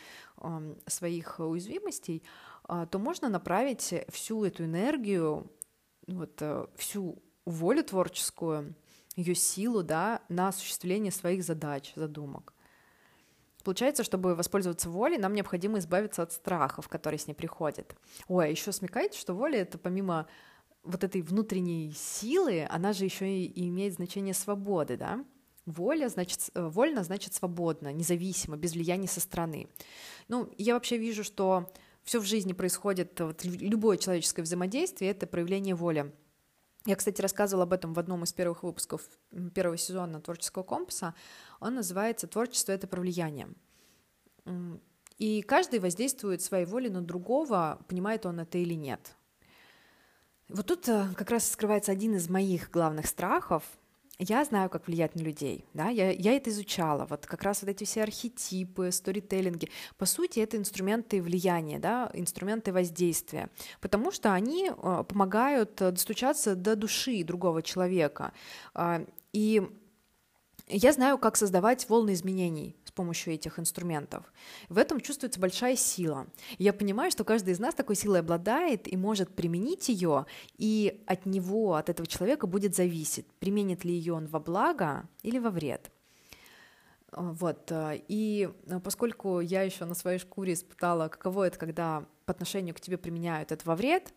своих 0.87 1.40
уязвимостей, 1.40 2.23
а, 2.62 2.87
то 2.87 2.99
можно 3.00 3.28
направить 3.28 3.92
всю 4.09 4.44
эту 4.44 4.64
энергию, 4.64 5.50
вот, 6.06 6.40
э, 6.40 6.66
всю 6.76 7.21
волю 7.45 7.85
творческую, 7.85 8.75
ее 9.17 9.35
силу 9.35 9.83
да, 9.83 10.23
на 10.29 10.49
осуществление 10.49 11.13
своих 11.13 11.45
задач, 11.45 11.93
задумок. 11.95 12.53
Получается, 13.63 14.05
чтобы 14.05 14.35
воспользоваться 14.35 14.91
волей, 14.91 15.17
нам 15.17 15.35
необходимо 15.35 15.79
избавиться 15.79 16.23
от 16.23 16.33
страхов, 16.33 16.89
которые 16.89 17.19
с 17.19 17.27
ней 17.27 17.35
приходят. 17.35 17.97
Ой, 18.29 18.47
а 18.47 18.49
еще 18.49 18.73
смекайте, 18.73 19.19
что 19.19 19.33
воля— 19.33 19.59
это 19.61 19.79
помимо 19.79 20.27
вот 20.83 21.03
этой 21.03 21.23
внутренней 21.23 21.93
силы, 21.97 22.67
она 22.69 22.93
же 22.93 23.05
еще 23.05 23.27
и 23.27 23.69
имеет 23.69 23.95
значение 23.95 24.35
свободы, 24.35 24.99
да? 24.99 25.25
Воля 25.65 26.11
значит, 26.11 26.51
э, 26.53 26.69
вольно 26.69 27.05
значит 27.05 27.33
свободно, 27.33 27.91
независимо, 27.91 28.59
без 28.59 28.73
влияния 28.73 29.09
со 29.09 29.21
стороны. 29.21 29.67
Ну, 30.29 30.51
я 30.59 30.75
вообще 30.75 30.99
вижу, 30.99 31.25
что 31.25 31.73
все 32.03 32.21
в 32.21 32.25
жизни 32.25 32.53
происходит, 32.53 33.19
вот, 33.19 33.45
любое 33.45 33.97
человеческое 33.97 34.43
взаимодействие— 34.43 35.11
это 35.13 35.27
проявление 35.27 35.75
воли. 35.75 36.13
Я, 36.87 36.97
кстати, 36.97 37.21
рассказывала 37.21 37.64
об 37.64 37.73
этом 37.73 37.95
в 37.95 37.99
одном 37.99 38.25
из 38.25 38.33
первых 38.33 38.62
выпусков 38.62 39.03
первого 39.55 39.76
сезона 39.76 40.21
«Творческого 40.21 40.62
компаса». 40.62 41.14
Он 41.61 41.75
называется 41.75 42.26
«Творчество— 42.26 42.73
это 42.73 42.87
про 42.87 43.00
влияние». 43.00 43.49
И 45.17 45.43
каждый 45.43 45.79
воздействует 45.79 46.43
своей 46.43 46.67
волей 46.67 46.91
на 46.91 47.00
другого, 47.00 47.79
понимает 47.88 48.26
он 48.26 48.41
это 48.41 48.59
или 48.59 48.75
нет. 48.75 49.17
Вот 50.49 50.67
тут 50.67 50.88
э, 50.88 51.07
как 51.17 51.31
раз 51.31 51.49
скрывается 51.50 51.93
один 51.93 52.17
из 52.17 52.29
моих 52.29 52.71
главных 52.71 53.07
страхов— 53.07 53.62
я 54.18 54.44
знаю, 54.44 54.71
как 54.71 54.87
влиять 54.87 55.14
на 55.14 55.21
людей, 55.21 55.64
да, 55.75 55.88
я, 55.88 56.11
я 56.11 56.37
это 56.37 56.50
изучала, 56.50 57.06
вот 57.09 57.26
как 57.26 57.42
раз 57.42 57.62
вот 57.62 57.71
эти 57.71 57.85
все 57.85 58.02
архетипы, 58.02 58.90
сторителлинги, 58.92 59.68
по 59.99 60.06
сути, 60.06 60.40
это 60.40 60.56
инструменты 60.56 61.21
влияния, 61.21 61.78
да, 61.78 62.11
инструменты 62.14 62.73
воздействия, 62.73 63.50
потому 63.80 64.12
что 64.12 64.33
они 64.33 64.71
э, 64.71 65.04
помогают 65.09 65.75
достучаться 65.76 66.54
до 66.54 66.76
души 66.76 67.25
другого 67.25 67.62
человека, 67.62 68.33
э, 68.75 69.04
и 69.33 69.62
я 70.66 70.92
знаю, 70.92 71.18
как 71.18 71.37
создавать 71.37 71.88
волны 71.88 72.14
изменений 72.14 72.76
с 72.85 72.90
помощью 72.90 73.35
этих 73.35 73.59
инструментов. 73.59 74.25
В 74.68 74.78
этом 74.78 75.00
чувствуется 75.00 75.38
большая 75.38 75.76
сила. 75.76 76.26
Я 76.59 76.73
понимаю, 76.73 77.11
что 77.11 77.25
каждый 77.25 77.52
из 77.52 77.59
нас 77.59 77.75
такой 77.75 77.97
силой 77.97 78.21
обладает 78.21 78.90
и 78.90 78.97
может 78.97 79.35
применить 79.35 79.88
ее, 79.88 80.26
и 80.56 81.02
от 81.06 81.26
него, 81.26 81.75
от 81.75 81.90
этого 81.90 82.06
человека 82.06 82.47
будет 82.47 82.75
зависеть, 82.75 83.26
применит 83.40 83.85
ли 83.85 83.92
ее 83.92 84.14
он 84.14 84.26
во 84.26 84.40
благо 84.40 85.09
или 85.23 85.38
во 85.38 85.50
вред. 85.50 85.90
Вот, 87.12 87.71
и 87.73 88.50
поскольку 88.83 89.38
я 89.40 89.62
еще 89.62 89.85
на 89.85 89.94
своей 89.94 90.18
шкуре 90.18 90.54
испытала, 90.54 91.09
каково 91.09 91.47
это, 91.47 91.59
когда 91.59 92.06
по 92.25 92.33
отношению 92.33 92.75
к 92.75 92.80
тебе 92.80 92.99
применяют 92.99 93.52
это 93.52 93.64
во 93.66 93.76
вред, 93.76 94.12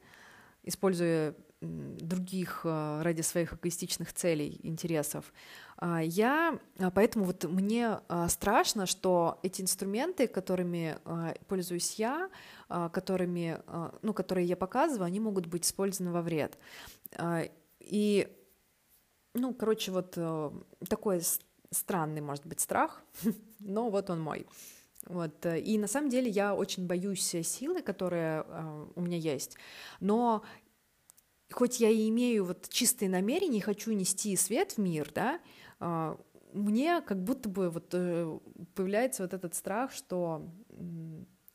используя 0.64 1.36
других 1.62 2.62
э, 2.64 3.02
ради 3.02 3.22
своих 3.22 3.54
эгоистичных 3.54 4.14
целей, 4.14 4.60
интересов. 4.64 5.34
А, 5.78 6.02
я, 6.02 6.60
а, 6.80 6.92
поэтому 6.92 7.26
вот 7.26 7.46
мне 7.46 8.00
а, 8.08 8.28
страшно, 8.30 8.86
что 8.86 9.40
эти 9.44 9.62
инструменты, 9.62 10.28
которыми 10.28 10.98
пользуюсь 11.48 11.96
я, 11.96 12.30
которыми, 12.68 13.62
ну, 14.02 14.14
которые 14.14 14.46
я 14.46 14.58
показываю, 14.58 15.06
они 15.06 15.20
могут 15.20 15.46
быть 15.46 15.66
использованы 15.66 16.12
во 16.12 16.22
вред. 16.22 16.58
И, 17.80 18.28
ну, 19.34 19.54
короче, 19.54 19.92
вот 19.92 20.14
э, 20.18 20.52
такой 20.90 21.22
странный, 21.72 22.22
может 22.22 22.46
быть, 22.46 22.60
страх, 22.60 23.02
но 23.60 23.90
вот 23.90 24.10
он 24.10 24.20
мой. 24.20 24.46
Вот. 25.06 25.46
Э, 25.46 25.60
и 25.60 25.78
на 25.78 25.88
самом 25.88 26.10
деле 26.10 26.30
я 26.30 26.54
очень 26.54 26.86
боюсь 26.86 27.24
силы, 27.24 27.82
которая 27.82 28.46
у 28.96 29.02
меня 29.02 29.18
есть, 29.18 29.56
но 30.02 30.44
хоть 31.52 31.80
я 31.80 31.90
и 31.90 32.10
имею 32.10 32.46
вот 32.46 32.70
чистые 32.70 33.10
намерения 33.10 33.60
и 33.60 33.62
хочу 33.62 33.92
нести 33.92 34.36
свет 34.36 34.74
в 34.74 34.78
мир, 34.78 35.12
да, 35.14 35.40
а, 35.80 36.20
мне 36.54 37.02
как 37.02 37.24
будто 37.24 37.50
бы 37.50 37.70
вот 37.70 37.90
э, 37.94 38.40
появляется 38.74 39.24
вот 39.24 39.34
этот 39.34 39.54
страх, 39.56 39.92
что 39.92 40.50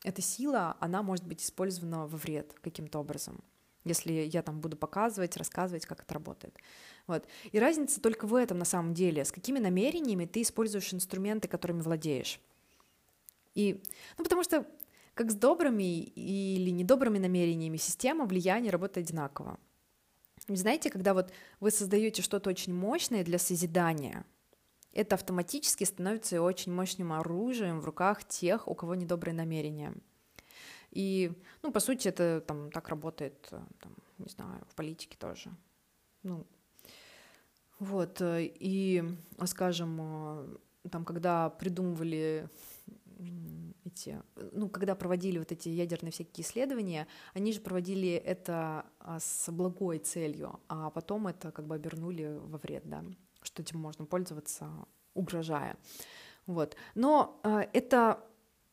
эта 0.03 0.21
сила, 0.21 0.77
она 0.79 1.01
может 1.03 1.25
быть 1.25 1.43
использована 1.43 2.07
во 2.07 2.17
вред 2.17 2.53
каким-то 2.61 2.99
образом, 2.99 3.43
если 3.83 4.13
я 4.13 4.41
там 4.41 4.59
буду 4.61 4.77
показывать, 4.77 5.37
рассказывать, 5.37 5.85
как 5.85 6.01
это 6.03 6.13
работает. 6.13 6.55
Вот. 7.07 7.25
И 7.51 7.59
разница 7.59 8.01
только 8.01 8.27
в 8.27 8.35
этом 8.35 8.59
на 8.59 8.65
самом 8.65 8.93
деле, 8.93 9.25
с 9.25 9.31
какими 9.31 9.59
намерениями 9.59 10.25
ты 10.25 10.41
используешь 10.41 10.93
инструменты, 10.93 11.47
которыми 11.47 11.81
владеешь. 11.81 12.39
И, 13.55 13.81
ну, 14.17 14.23
потому 14.23 14.43
что 14.43 14.65
как 15.13 15.31
с 15.31 15.35
добрыми 15.35 16.01
или 16.01 16.69
недобрыми 16.71 17.19
намерениями 17.19 17.77
система 17.77 18.25
влияния 18.25 18.71
работает 18.71 19.07
одинаково. 19.07 19.59
Знаете, 20.47 20.89
когда 20.89 21.13
вот 21.13 21.31
вы 21.59 21.71
создаете 21.71 22.21
что-то 22.21 22.49
очень 22.49 22.73
мощное 22.73 23.23
для 23.23 23.39
созидания, 23.39 24.25
это 24.91 25.15
автоматически 25.15 25.85
становится 25.85 26.41
очень 26.41 26.71
мощным 26.71 27.13
оружием 27.13 27.79
в 27.79 27.85
руках 27.85 28.23
тех, 28.25 28.67
у 28.67 28.75
кого 28.75 28.95
недобрые 28.95 29.33
намерения. 29.33 29.93
И, 30.91 31.31
ну, 31.63 31.71
по 31.71 31.79
сути, 31.79 32.07
это 32.07 32.43
там 32.45 32.69
так 32.71 32.89
работает, 32.89 33.47
э, 33.51 33.59
там, 33.79 33.95
не 34.19 34.29
знаю, 34.29 34.63
в 34.69 34.75
политике 34.75 35.17
тоже. 35.17 35.49
Ну, 36.21 36.45
вот, 37.79 38.21
э, 38.21 38.51
и, 38.53 39.03
скажем, 39.45 39.99
э, 40.83 40.89
там, 40.91 41.03
когда 41.03 41.49
придумывали 41.49 42.47
эти, 43.85 44.21
ну, 44.51 44.69
когда 44.69 44.95
проводили 44.95 45.39
вот 45.39 45.51
эти 45.51 45.69
ядерные 45.69 46.11
всякие 46.11 46.45
исследования, 46.45 47.07
они 47.33 47.53
же 47.53 47.61
проводили 47.61 48.11
это 48.11 48.85
а, 48.99 49.19
с 49.19 49.51
благой 49.51 49.99
целью, 49.99 50.59
а 50.67 50.89
потом 50.89 51.27
это 51.27 51.51
как 51.51 51.67
бы 51.67 51.75
обернули 51.75 52.39
во 52.41 52.57
вред, 52.57 52.83
да, 52.85 53.03
что 53.41 53.61
этим 53.61 53.79
можно 53.79 54.05
пользоваться, 54.05 54.69
угрожая. 55.13 55.77
Вот. 56.45 56.75
Но 56.95 57.39
э, 57.43 57.67
это, 57.73 58.19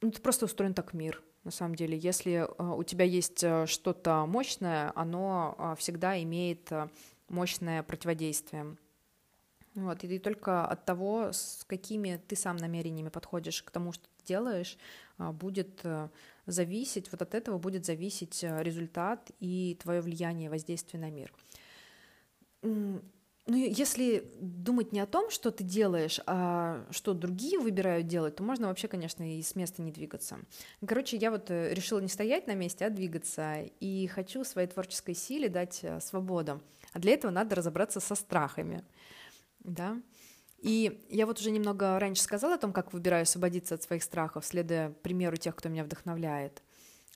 ну, 0.01 0.09
это 0.09 0.21
просто 0.21 0.47
устроен 0.47 0.75
так 0.75 0.95
мир, 0.95 1.23
на 1.45 1.51
самом 1.51 1.75
деле. 1.75 1.97
Если 1.97 2.33
э, 2.33 2.75
у 2.75 2.83
тебя 2.83 3.05
есть 3.05 3.45
что-то 3.67 4.27
мощное, 4.27 4.93
оно 4.95 5.77
всегда 5.79 6.21
имеет 6.23 6.71
мощное 7.29 7.83
противодействие. 7.83 8.77
Вот, 9.75 10.03
и 10.03 10.19
только 10.19 10.67
от 10.67 10.85
того, 10.85 11.33
с 11.33 11.65
какими 11.67 12.21
ты 12.27 12.35
сам 12.35 12.57
намерениями 12.57 13.09
подходишь 13.09 13.63
к 13.63 13.71
тому, 13.71 13.93
что 13.93 14.05
ты 14.05 14.25
делаешь, 14.27 14.77
а, 15.17 15.33
будет 15.33 15.81
э, 15.85 16.09
зависеть, 16.47 17.11
вот 17.13 17.23
от 17.23 17.35
этого 17.35 17.59
будет 17.59 17.87
зависеть 17.87 18.43
э, 18.43 18.63
результат 18.63 19.31
и 19.39 19.79
твое 19.81 20.01
влияние, 20.01 20.51
воздействие 20.51 21.01
на 21.01 21.11
мир. 21.11 21.33
ну, 22.63 23.01
если 23.47 24.31
думать 24.41 24.93
не 24.93 25.01
о 25.01 25.07
том, 25.07 25.31
что 25.31 25.51
ты 25.51 25.63
делаешь, 25.63 26.21
а 26.27 26.85
что 26.91 27.15
другие 27.15 27.59
выбирают 27.59 28.07
делать, 28.07 28.37
то 28.37 28.43
можно 28.43 28.69
вообще, 28.69 28.89
конечно, 28.89 29.39
и 29.39 29.41
с 29.41 29.55
места 29.55 29.83
не 29.83 29.93
двигаться. 29.93 30.39
Короче, 30.85 31.17
я 31.17 31.31
вот 31.31 31.49
э, 31.51 31.73
решила 31.75 32.01
не 32.01 32.09
стоять 32.09 32.49
на 32.49 32.55
месте, 32.55 32.87
а 32.87 32.91
двигаться, 32.91 33.63
и 33.79 34.09
хочу 34.09 34.43
своей 34.43 34.67
творческой 34.67 35.15
силе 35.15 35.49
дать 35.49 35.85
свободу. 36.01 36.61
А 36.93 36.99
для 36.99 37.13
этого 37.13 37.31
надо 37.31 37.55
разобраться 37.55 38.01
со 38.01 38.17
страхами, 38.17 38.85
да. 39.61 40.01
И 40.59 41.07
я 41.09 41.27
вот 41.27 41.41
уже 41.41 41.51
немного 41.51 41.99
раньше 41.99 42.23
сказала 42.23 42.55
о 42.55 42.59
том, 42.59 42.73
как 42.73 42.93
выбираю 42.93 43.23
освободиться 43.23 43.75
от 43.75 43.83
своих 43.83 44.03
страхов, 44.03 44.45
следуя 44.45 44.91
примеру 44.91 45.37
тех, 45.37 45.57
кто 45.57 45.69
меня 45.69 45.85
вдохновляет. 45.85 46.63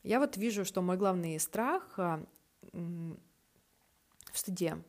Я 0.03 0.19
вот 0.19 0.37
вижу, 0.37 0.65
что 0.65 0.81
мой 0.83 0.97
главный 0.97 1.39
страх 1.39 1.99
а, 1.99 2.25
в 2.73 4.39
стыде, 4.39 4.83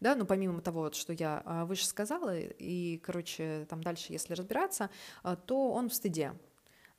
да, 0.00 0.14
ну 0.14 0.26
помимо 0.26 0.60
того, 0.60 0.80
вот, 0.80 0.94
что 0.94 1.12
я 1.14 1.42
а, 1.44 1.64
выше 1.64 1.86
сказала, 1.86 2.38
и, 2.38 2.98
короче, 2.98 3.66
там 3.70 3.82
дальше, 3.82 4.12
если 4.12 4.34
разбираться, 4.34 4.90
а, 5.22 5.36
то 5.36 5.72
он 5.72 5.88
в 5.88 5.94
стыде. 5.94 6.34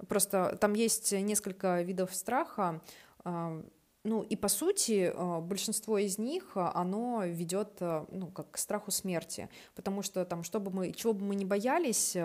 Просто 0.07 0.57
там 0.59 0.73
есть 0.73 1.11
несколько 1.11 1.81
видов 1.83 2.13
страха, 2.13 2.81
ну 4.05 4.21
и 4.21 4.35
по 4.35 4.47
сути 4.47 5.13
большинство 5.41 5.97
из 5.97 6.17
них 6.17 6.51
оно 6.55 7.23
ведет 7.25 7.81
ну 7.81 8.31
как 8.33 8.51
к 8.51 8.57
страху 8.57 8.91
смерти, 8.91 9.49
потому 9.73 10.03
что 10.03 10.23
там 10.25 10.43
что 10.43 10.59
бы 10.59 10.71
мы 10.71 10.93
чего 10.93 11.13
бы 11.13 11.25
мы 11.25 11.35
ни 11.35 11.43
боялись, 11.43 12.15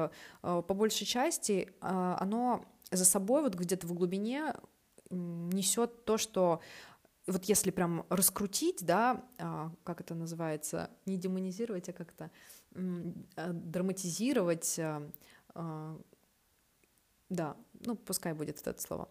по 0.42 0.62
большей 0.62 1.06
части 1.06 1.72
оно 1.80 2.64
за 2.90 3.04
собой 3.04 3.42
вот 3.42 3.54
где-то 3.54 3.86
в 3.86 3.94
глубине 3.94 4.54
несет 5.10 6.04
то, 6.04 6.18
что 6.18 6.60
вот 7.26 7.44
если 7.44 7.70
прям 7.70 8.04
раскрутить, 8.08 8.84
да, 8.84 9.22
как 9.84 10.00
это 10.00 10.14
называется, 10.14 10.90
не 11.06 11.16
демонизировать, 11.16 11.88
а 11.88 11.92
как-то 11.92 12.30
драматизировать, 12.72 14.80
да, 17.28 17.56
ну 17.86 17.96
пускай 17.96 18.34
будет 18.34 18.66
это 18.66 18.80
слово, 18.80 19.08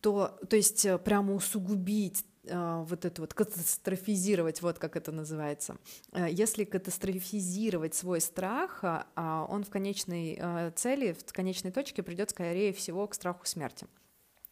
то, 0.00 0.38
то 0.48 0.56
есть 0.56 0.84
э, 0.84 0.98
прямо 0.98 1.34
усугубить 1.34 2.24
вот 2.42 3.04
это 3.04 3.20
вот 3.20 3.34
катастрофизировать, 3.34 4.62
вот 4.62 4.78
как 4.78 4.96
это 4.96 5.12
называется. 5.12 5.76
Если 6.16 6.64
катастрофизировать 6.64 7.94
свой 7.94 8.22
страх, 8.22 8.82
он 9.14 9.62
в 9.62 9.68
конечной 9.68 10.40
цели, 10.74 11.12
в 11.12 11.32
конечной 11.32 11.70
точке 11.70 12.02
придет, 12.02 12.30
скорее 12.30 12.72
всего, 12.72 13.06
к 13.06 13.14
страху 13.14 13.44
смерти. 13.44 13.86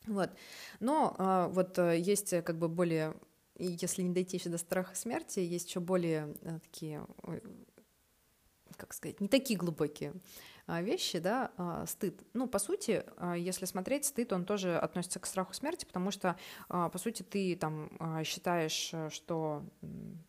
Вот. 0.09 0.31
Но 0.81 1.15
а, 1.19 1.49
вот 1.49 1.79
а, 1.79 1.93
есть 1.93 2.33
э, 2.33 2.43
как 2.43 2.59
бы 2.59 2.69
более, 2.69 3.15
если 3.57 4.03
не 4.03 4.13
дойти 4.13 4.39
еще 4.39 4.49
до 4.49 4.59
страха 4.59 4.95
смерти, 4.95 5.41
есть 5.41 5.69
еще 5.69 5.81
более 5.81 6.35
а, 6.43 6.59
такие, 6.61 7.07
как 8.77 8.95
сказать, 8.95 9.21
не 9.21 9.29
такие 9.29 9.59
глубокие 9.59 10.13
а, 10.13 10.19
вещи, 10.83 11.19
да, 11.19 11.51
а, 11.57 11.87
стыд. 11.87 12.23
Ну, 12.35 12.47
по 12.47 12.59
сути, 12.59 13.05
а, 13.17 13.35
если 13.37 13.65
смотреть, 13.65 14.05
стыд, 14.05 14.33
он 14.33 14.45
тоже 14.45 14.77
относится 14.77 15.19
к 15.19 15.27
страху 15.27 15.55
смерти, 15.55 15.85
потому 15.85 16.11
что, 16.11 16.37
по 16.69 16.99
сути, 16.99 17.23
ты 17.23 17.57
там 17.57 17.91
считаешь, 18.25 18.93
что 19.13 19.63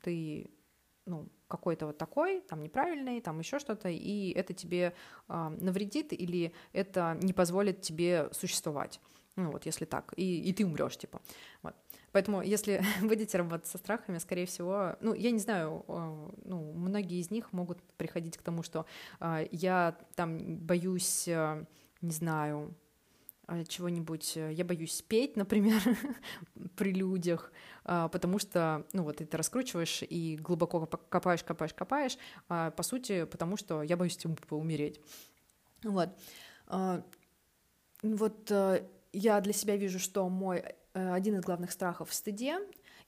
ты, 0.01 0.49
ну, 1.05 1.27
какой-то 1.47 1.87
вот 1.87 1.97
такой, 1.97 2.41
там 2.41 2.61
неправильный, 2.63 3.21
там 3.21 3.39
еще 3.39 3.59
что-то, 3.59 3.89
и 3.89 4.31
это 4.31 4.53
тебе 4.53 4.93
навредит 5.27 6.13
или 6.13 6.53
это 6.73 7.17
не 7.21 7.33
позволит 7.33 7.81
тебе 7.81 8.29
существовать. 8.31 8.99
Ну 9.35 9.51
вот, 9.51 9.65
если 9.65 9.85
так, 9.85 10.13
и, 10.17 10.41
и 10.49 10.53
ты 10.53 10.65
умрешь, 10.65 10.97
типа. 10.97 11.21
Вот. 11.63 11.75
Поэтому, 12.11 12.41
если 12.41 12.81
будете 13.01 13.37
работать 13.37 13.67
со 13.67 13.77
страхами, 13.77 14.17
скорее 14.17 14.45
всего, 14.45 14.95
ну, 15.01 15.13
я 15.13 15.31
не 15.31 15.39
знаю, 15.39 15.83
ну, 15.87 16.73
многие 16.73 17.19
из 17.19 17.31
них 17.31 17.53
могут 17.53 17.81
приходить 17.97 18.37
к 18.37 18.41
тому, 18.41 18.63
что 18.63 18.85
э, 19.19 19.47
я 19.51 19.97
там 20.15 20.57
боюсь, 20.57 21.27
э, 21.27 21.65
не 22.01 22.11
знаю, 22.11 22.73
чего-нибудь, 23.67 24.35
я 24.35 24.63
боюсь 24.63 25.01
петь, 25.01 25.35
например, 25.35 25.81
при 26.75 26.93
людях, 26.93 27.51
потому 27.83 28.37
что, 28.37 28.85
ну 28.93 29.01
вот, 29.03 29.17
ты 29.17 29.27
раскручиваешь 29.35 30.03
и 30.07 30.37
глубоко 30.37 30.85
копаешь, 30.85 31.43
копаешь, 31.43 31.73
копаешь, 31.73 32.17
по 32.47 32.83
сути, 32.83 33.25
потому 33.25 33.57
что 33.57 33.81
я 33.81 33.97
боюсь 33.97 34.17
типа, 34.17 34.53
умереть. 34.53 35.01
Вот. 35.83 36.09
Вот 38.03 38.51
я 39.13 39.41
для 39.41 39.53
себя 39.53 39.75
вижу, 39.77 39.97
что 39.97 40.29
мой 40.29 40.63
один 40.93 41.37
из 41.37 41.41
главных 41.43 41.71
страхов 41.71 42.09
в 42.09 42.13
стыде, 42.13 42.59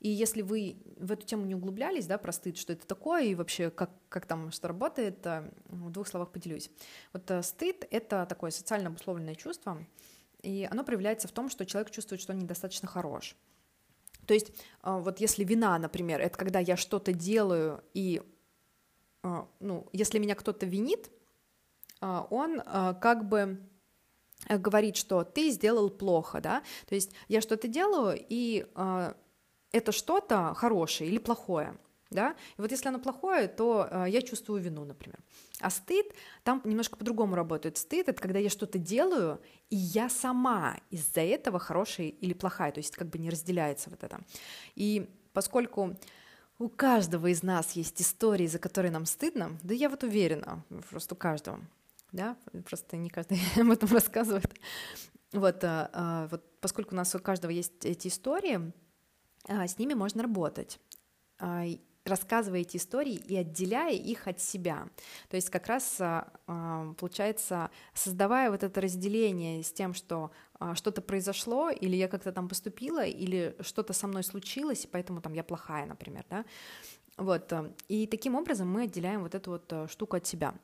и 0.02 0.08
если 0.08 0.42
вы 0.42 0.76
в 0.96 1.12
эту 1.12 1.24
тему 1.24 1.46
не 1.46 1.54
углублялись, 1.54 2.06
да, 2.06 2.18
про 2.18 2.32
стыд, 2.32 2.56
что 2.56 2.72
это 2.72 2.84
такое, 2.86 3.22
и 3.22 3.36
вообще 3.36 3.70
как, 3.70 3.90
как 4.08 4.26
там 4.26 4.50
что 4.50 4.66
работает, 4.66 5.24
э, 5.24 5.48
в 5.66 5.90
двух 5.90 6.08
словах 6.08 6.32
поделюсь. 6.32 6.70
Вот 7.12 7.30
э, 7.30 7.40
стыд— 7.42 7.86
это 7.90 8.26
такое 8.26 8.50
социально 8.50 8.88
обусловленное 8.88 9.36
чувство, 9.36 9.78
и 10.42 10.66
оно 10.68 10.82
проявляется 10.82 11.28
в 11.28 11.32
том, 11.32 11.48
что 11.48 11.64
человек 11.64 11.92
чувствует, 11.92 12.20
что 12.20 12.32
он 12.32 12.40
недостаточно 12.40 12.88
хорош. 12.88 13.36
То 14.26 14.34
есть 14.34 14.52
вот 14.82 15.20
если 15.20 15.44
вина, 15.44 15.78
например, 15.78 16.20
это 16.20 16.36
когда 16.36 16.58
я 16.58 16.76
что-то 16.76 17.12
делаю, 17.12 17.82
и 17.92 18.22
ну, 19.22 19.88
если 19.92 20.18
меня 20.20 20.36
кто-то 20.36 20.64
винит, 20.64 21.10
он 22.00 22.60
как 22.60 23.28
бы 23.28 23.58
Э, 23.58 23.71
говорит, 24.48 24.96
что 24.96 25.24
ты 25.24 25.50
сделал 25.50 25.90
плохо, 25.90 26.40
да, 26.40 26.62
то 26.88 26.94
есть 26.94 27.12
я 27.28 27.40
что-то 27.40 27.68
делаю, 27.68 28.18
и 28.28 28.66
э, 28.74 29.12
это 29.72 29.92
что-то 29.92 30.54
хорошее 30.54 31.10
или 31.10 31.18
плохое, 31.18 31.76
да, 32.10 32.36
и 32.56 32.60
вот 32.60 32.70
если 32.70 32.88
оно 32.88 32.98
плохое, 32.98 33.48
то 33.48 33.88
э, 33.90 34.06
я 34.08 34.22
чувствую 34.22 34.60
вину, 34.60 34.84
например. 34.84 35.18
А 35.60 35.70
стыд 35.70 36.06
там 36.42 36.60
немножко 36.64 36.96
по-другому 36.96 37.34
работает. 37.34 37.78
Стыд— 37.78 38.08
это 38.08 38.20
когда 38.20 38.38
я 38.38 38.50
что-то 38.50 38.78
делаю, 38.78 39.40
и 39.70 39.76
я 39.76 40.08
сама 40.08 40.76
из-за 40.90 41.20
этого 41.20 41.58
хорошая 41.58 42.08
или 42.08 42.34
плохая, 42.34 42.72
то 42.72 42.78
есть 42.78 42.96
как 42.96 43.08
бы 43.08 43.18
не 43.18 43.30
разделяется 43.30 43.90
вот 43.90 44.02
это. 44.02 44.20
И 44.74 45.08
поскольку 45.32 45.96
у 46.58 46.68
каждого 46.68 47.28
из 47.28 47.42
нас 47.42 47.72
есть 47.72 48.00
истории, 48.00 48.46
за 48.46 48.58
которые 48.58 48.92
нам 48.92 49.06
стыдно, 49.06 49.58
да 49.62 49.74
я 49.74 49.88
вот 49.88 50.02
уверена, 50.02 50.64
просто 50.90 51.14
у 51.14 51.18
каждого, 51.18 51.60
да, 52.12 52.36
просто 52.68 52.96
не 52.96 53.10
каждый 53.10 53.40
об 53.56 53.70
этом 53.70 53.90
рассказывает. 53.90 54.54
Вот, 55.32 55.64
а, 55.64 55.90
а, 55.92 56.28
вот 56.28 56.44
поскольку 56.60 56.94
у 56.94 56.96
нас 56.96 57.14
у 57.14 57.18
каждого 57.18 57.50
есть 57.50 57.84
эти 57.84 58.08
истории, 58.08 58.72
а, 59.48 59.66
с 59.66 59.78
ними 59.78 59.94
можно 59.94 60.22
работать 60.22 60.78
рассказывая 62.04 62.60
эти 62.60 62.76
истории 62.76 63.14
и 63.14 63.36
отделяя 63.36 63.92
их 63.92 64.28
от 64.28 64.40
себя. 64.40 64.88
То 65.28 65.34
есть 65.34 65.50
как 65.50 65.66
раз 65.66 66.00
получается, 66.46 67.70
создавая 67.94 68.48
вот 68.50 68.62
это 68.62 68.80
разделение 68.80 69.60
с 69.64 69.72
тем, 69.72 69.92
что 69.92 70.30
что-то 70.74 71.02
произошло, 71.02 71.70
или 71.70 71.96
я 71.96 72.06
как-то 72.06 72.30
там 72.30 72.48
поступила, 72.48 73.04
или 73.04 73.56
что-то 73.60 73.92
со 73.92 74.06
мной 74.06 74.22
случилось, 74.22 74.84
и 74.84 74.88
поэтому 74.88 75.20
там 75.20 75.32
я 75.32 75.42
плохая, 75.42 75.86
например, 75.86 76.24
да, 76.30 76.44
вот, 77.16 77.52
и 77.88 78.06
таким 78.06 78.36
образом 78.36 78.70
мы 78.70 78.82
отделяем 78.82 79.22
вот 79.22 79.34
эту 79.34 79.50
вот 79.50 79.90
штуку 79.90 80.16
от 80.16 80.26
себя. 80.26 80.54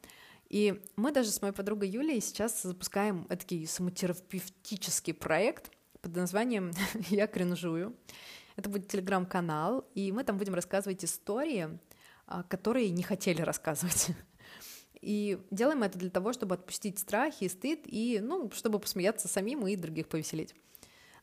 И 0.49 0.83
мы 0.97 1.13
даже 1.13 1.31
с 1.31 1.43
моей 1.43 1.55
подругой 1.55 1.89
Юлей 1.89 2.21
сейчас 2.21 2.63
запускаем 2.63 3.25
такой 3.25 3.67
самотерапевтический 3.67 5.13
проект 5.13 5.71
под 6.01 6.17
названием 6.17 6.73
«Я 7.11 7.27
кринжую». 7.27 7.97
Это 8.57 8.69
будет 8.71 8.89
телеграм-канал, 8.89 9.87
и 9.95 10.11
мы 10.11 10.25
там 10.25 10.37
будем 10.37 10.55
рассказывать 10.55 11.05
истории, 11.05 11.79
а, 12.27 12.43
которые 12.43 12.91
не 12.91 13.03
хотели 13.03 13.43
рассказывать. 13.43 14.09
И 15.01 15.39
делаем 15.53 15.85
это 15.85 15.97
для 15.97 16.11
того, 16.11 16.33
чтобы 16.33 16.57
отпустить 16.57 16.99
страхи 16.99 17.45
и 17.45 17.49
стыд, 17.49 17.83
и, 17.85 18.19
ну, 18.21 18.51
чтобы 18.51 18.81
посмеяться 18.81 19.29
самим 19.29 19.67
и 19.67 19.77
других 19.77 20.09
повеселить. 20.09 20.55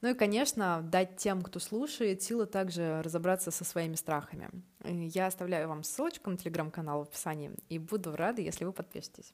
Ну 0.02 0.10
и, 0.10 0.14
конечно, 0.14 0.82
дать 0.84 1.18
тем, 1.18 1.42
кто 1.42 1.60
слушает, 1.60 2.22
силы 2.22 2.46
также 2.46 3.02
разобраться 3.02 3.52
со 3.52 3.64
своими 3.64 3.96
страхами. 3.96 4.50
Я 4.84 5.28
оставляю 5.28 5.70
вам 5.70 5.84
ссылочку 5.84 6.30
на 6.30 6.38
телеграм-канал 6.38 7.00
в 7.00 7.08
описании 7.08 7.52
и 7.70 7.80
буду 7.80 8.16
рада, 8.16 8.42
если 8.42 8.66
вы 8.66 8.74
подпишетесь. 8.74 9.34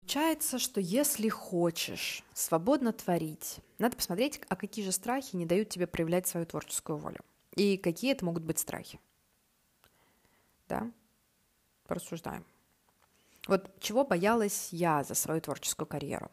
Получается, 0.00 0.58
что 0.58 0.80
если 0.80 1.28
хочешь 1.28 2.24
свободно 2.34 2.92
творить, 2.92 3.60
надо 3.78 3.96
посмотреть, 3.96 4.40
а 4.48 4.56
какие 4.56 4.84
же 4.84 4.90
страхи 4.90 5.36
не 5.36 5.46
дают 5.46 5.68
тебе 5.68 5.86
проявлять 5.86 6.26
свою 6.26 6.46
творческую 6.46 6.98
волю. 6.98 7.20
И 7.54 7.76
какие 7.76 8.10
это 8.10 8.24
могут 8.24 8.42
быть 8.42 8.58
страхи. 8.58 8.98
Да? 10.68 10.90
Порассуждаем. 11.86 12.44
Вот 13.50 13.68
чего 13.80 14.04
боялась 14.04 14.68
я 14.70 15.02
за 15.02 15.14
свою 15.14 15.40
творческую 15.40 15.88
карьеру? 15.88 16.30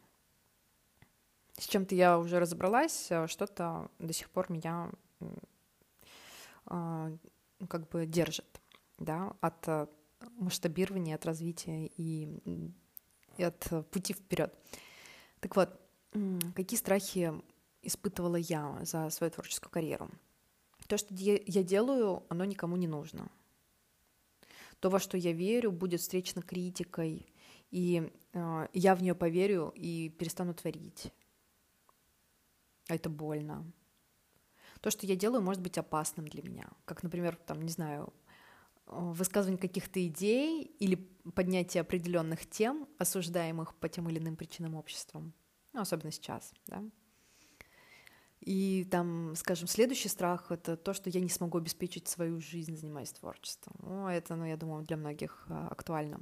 С 1.58 1.66
чем-то 1.66 1.96
я 1.96 2.20
уже 2.20 2.40
разобралась, 2.40 3.08
а 3.12 3.28
что-то 3.28 3.90
до 3.98 4.14
сих 4.14 4.30
пор 4.30 4.52
меня 4.52 4.92
э, 6.70 7.18
как 7.68 7.90
бы 7.90 8.06
держит, 8.06 8.62
да, 9.00 9.34
от 9.42 9.68
э, 9.68 9.88
масштабирования, 10.36 11.16
от 11.16 11.26
развития 11.26 11.88
и, 11.98 12.72
и 13.38 13.44
от 13.44 13.68
пути 13.90 14.14
вперед. 14.14 14.54
Так 15.40 15.56
вот, 15.56 15.70
какие 16.54 16.78
страхи 16.78 17.34
испытывала 17.82 18.36
я 18.36 18.78
за 18.84 19.10
свою 19.10 19.32
творческую 19.32 19.72
карьеру. 19.72 20.12
То, 20.88 20.98
что 20.98 21.16
я 21.16 21.64
делаю, 21.64 22.22
оно 22.30 22.46
никому 22.46 22.78
не 22.78 22.88
нужно. 22.88 23.28
То, 24.80 24.90
во 24.90 25.00
что 25.00 25.18
я 25.18 25.32
верю, 25.32 25.72
будет 25.72 26.02
встречено 26.02 26.42
критикой, 26.42 27.28
и 27.72 28.12
э, 28.34 28.68
я 28.74 28.96
в 28.96 29.02
нее 29.02 29.16
поверю 29.16 29.74
и 29.76 30.10
перестану 30.10 30.54
творить. 30.54 31.12
А 32.88 32.96
это 32.96 33.10
больно. 33.10 33.72
То, 34.82 34.92
что 34.92 35.06
я 35.06 35.16
делаю, 35.16 35.42
может 35.42 35.62
быть 35.62 35.78
опасным 35.78 36.28
для 36.28 36.44
меня. 36.44 36.70
Как, 36.86 37.04
например, 37.04 37.36
там, 37.36 37.62
не 37.62 37.72
знаю, 37.72 38.14
высказывание 38.86 39.60
каких-то 39.60 40.06
идей 40.06 40.64
или 40.64 40.96
поднятие 41.36 41.82
определенных 41.82 42.50
тем, 42.50 42.88
осуждаемых 42.98 43.76
по 43.76 43.90
тем 43.90 44.10
или 44.10 44.20
иным 44.20 44.36
причинам 44.36 44.76
обществом. 44.76 45.34
Ну, 45.74 45.82
особенно 45.82 46.12
сейчас, 46.12 46.54
да. 46.68 46.84
И 48.42 48.88
там, 48.90 49.36
скажем, 49.36 49.68
следующий 49.68 50.10
страх— 50.10 50.48
это 50.52 50.78
то, 50.78 50.94
что 50.94 51.10
я 51.10 51.20
не 51.20 51.30
смогу 51.30 51.58
обеспечить 51.58 52.08
свою 52.08 52.40
жизнь, 52.40 52.78
занимаясь 52.78 53.12
творчеством. 53.12 53.76
Ну, 53.80 54.08
это, 54.08 54.36
ну, 54.36 54.46
я 54.46 54.58
думаю, 54.58 54.86
для 54.86 54.96
многих 54.96 55.46
а, 55.50 55.68
актуально. 55.68 56.20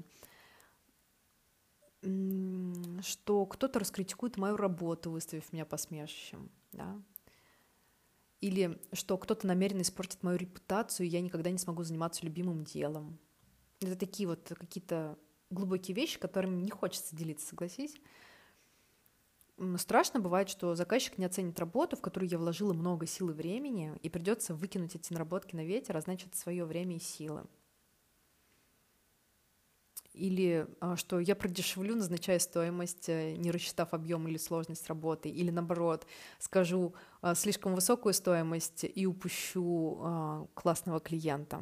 Что 3.02 3.46
кто-то 3.46 3.80
раскритикует 3.80 4.38
мою 4.38 4.58
работу, 4.58 5.12
выставив 5.12 5.52
меня 5.52 5.66
посмешищем, 5.66 6.52
да, 6.72 7.02
или 8.42 8.80
что 8.94 9.18
кто-то 9.18 9.48
намеренно 9.48 9.82
испортит 9.82 10.22
мою 10.22 10.38
репутацию, 10.38 11.08
и 11.08 11.10
я 11.10 11.22
никогда 11.22 11.50
не 11.50 11.58
смогу 11.58 11.84
заниматься 11.84 12.24
любимым 12.24 12.64
делом. 12.64 13.18
Это 13.82 13.96
такие 13.96 14.30
вот 14.30 14.52
какие-то 14.56 15.18
глубокие 15.50 15.96
вещи, 15.96 16.20
которыми 16.20 16.62
не 16.62 16.70
хочется 16.70 17.16
делиться, 17.16 17.48
согласись. 17.48 17.96
Страшно 19.78 20.20
бывает, 20.20 20.50
что 20.50 20.76
заказчик 20.76 21.18
не 21.18 21.26
оценит 21.26 21.60
работу, 21.60 21.96
в 21.96 22.02
которую 22.02 22.30
я 22.30 22.38
вложила 22.38 22.74
много 22.74 23.06
сил 23.06 23.30
и 23.30 23.34
времени, 23.34 23.94
и 24.02 24.10
придется 24.10 24.54
выкинуть 24.54 24.96
эти 24.96 25.14
наработки 25.14 25.56
на 25.56 25.64
ветер, 25.64 25.96
а 25.96 26.02
значит, 26.02 26.36
свое 26.36 26.66
время 26.66 26.98
и 26.98 27.00
силы 27.00 27.46
или 30.16 30.68
а, 30.80 30.96
что 30.96 31.20
я 31.20 31.36
продешевлю, 31.36 31.96
назначая 31.96 32.40
стоимость, 32.40 33.10
э, 33.10 33.36
не 33.36 33.52
рассчитав 33.52 33.94
объем 33.94 34.28
или 34.28 34.38
сложность 34.38 34.88
работы, 34.88 35.30
или 35.30 35.52
наоборот, 35.52 36.08
скажу 36.40 36.96
а, 37.22 37.36
слишком 37.36 37.76
высокую 37.76 38.14
стоимость 38.14 38.86
и 38.86 39.06
упущу 39.06 40.00
а, 40.02 40.48
классного 40.54 41.00
клиента. 41.00 41.62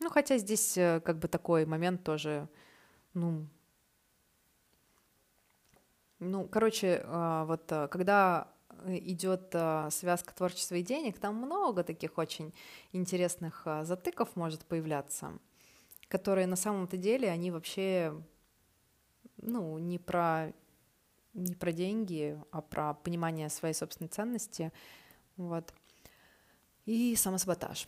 Ну, 0.00 0.10
хотя 0.10 0.38
здесь 0.38 0.76
э, 0.76 1.00
как 1.04 1.18
бы 1.18 1.28
такой 1.28 1.66
момент 1.66 2.04
тоже, 2.04 2.48
ну, 3.14 3.46
ну, 6.20 6.48
короче, 6.48 7.04
вот 7.06 7.70
э, 7.70 7.88
когда 7.88 8.48
идет 8.86 9.54
связка 9.90 10.34
творчества 10.34 10.76
и 10.76 10.82
денег, 10.82 11.18
там 11.18 11.34
много 11.34 11.82
таких 11.82 12.16
очень 12.18 12.54
интересных 12.92 13.66
затыков 13.82 14.36
может 14.36 14.64
появляться 14.64 15.32
которые 16.08 16.46
на 16.46 16.56
самом-то 16.56 16.96
деле, 16.96 17.30
они 17.30 17.50
вообще, 17.50 18.14
ну, 19.36 19.78
не 19.78 19.98
про, 19.98 20.52
не 21.34 21.54
про 21.54 21.72
деньги, 21.72 22.40
а 22.50 22.62
про 22.62 22.94
понимание 22.94 23.50
своей 23.50 23.74
собственной 23.74 24.08
ценности, 24.08 24.72
вот, 25.36 25.72
и 26.86 27.14
самосаботаж. 27.14 27.86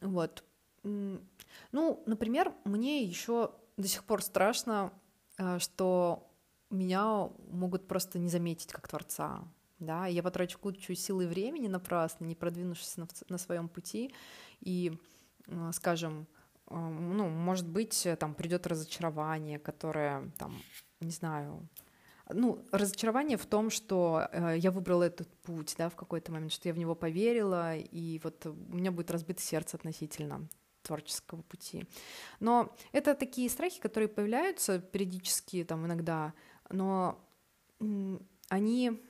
Вот. 0.00 0.42
Ну, 0.82 2.02
например, 2.06 2.52
мне 2.64 3.04
еще 3.04 3.52
до 3.76 3.86
сих 3.86 4.04
пор 4.04 4.22
страшно, 4.22 4.92
э, 5.38 5.58
что 5.58 6.28
меня 6.72 7.28
могут 7.50 7.86
просто 7.86 8.18
не 8.18 8.28
заметить 8.28 8.72
как 8.72 8.88
творца, 8.88 9.44
да, 9.78 10.06
я 10.06 10.22
потрачу 10.22 10.58
кучу 10.58 10.94
силы 10.94 11.24
и 11.24 11.26
времени 11.26 11.68
напрасно, 11.68 12.24
не 12.24 12.34
продвинувшись 12.34 12.96
на, 12.96 13.08
на 13.28 13.38
своем 13.38 13.68
пути, 13.68 14.14
и, 14.60 14.98
э, 15.46 15.70
скажем, 15.72 16.26
ну, 16.70 17.28
может 17.28 17.68
быть, 17.68 18.06
э, 18.06 18.16
там 18.16 18.34
придет 18.34 18.66
разочарование, 18.66 19.58
которое, 19.58 20.30
там, 20.38 20.62
не 21.00 21.10
знаю, 21.10 21.68
ну, 22.30 22.64
разочарование 22.70 23.36
в 23.36 23.46
том, 23.46 23.70
что 23.70 24.28
э, 24.32 24.56
я 24.58 24.70
выбрала 24.70 25.02
этот 25.02 25.28
путь, 25.42 25.74
да, 25.76 25.88
в 25.88 25.96
какой-то 25.96 26.32
момент, 26.32 26.52
что 26.52 26.68
я 26.68 26.74
в 26.74 26.78
него 26.78 26.94
поверила, 26.94 27.76
и 27.76 28.20
вот 28.22 28.46
у 28.46 28.74
меня 28.74 28.92
будет 28.92 29.10
разбито 29.10 29.42
сердце 29.42 29.76
относительно 29.76 30.48
творческого 30.82 31.42
пути. 31.42 31.84
Но 32.40 32.74
это 32.92 33.14
такие 33.14 33.48
страхи, 33.48 33.80
которые 33.80 34.08
появляются 34.08 34.78
периодически, 34.78 35.64
там, 35.64 35.86
иногда, 35.86 36.32
но 36.72 37.18
они 38.48 39.00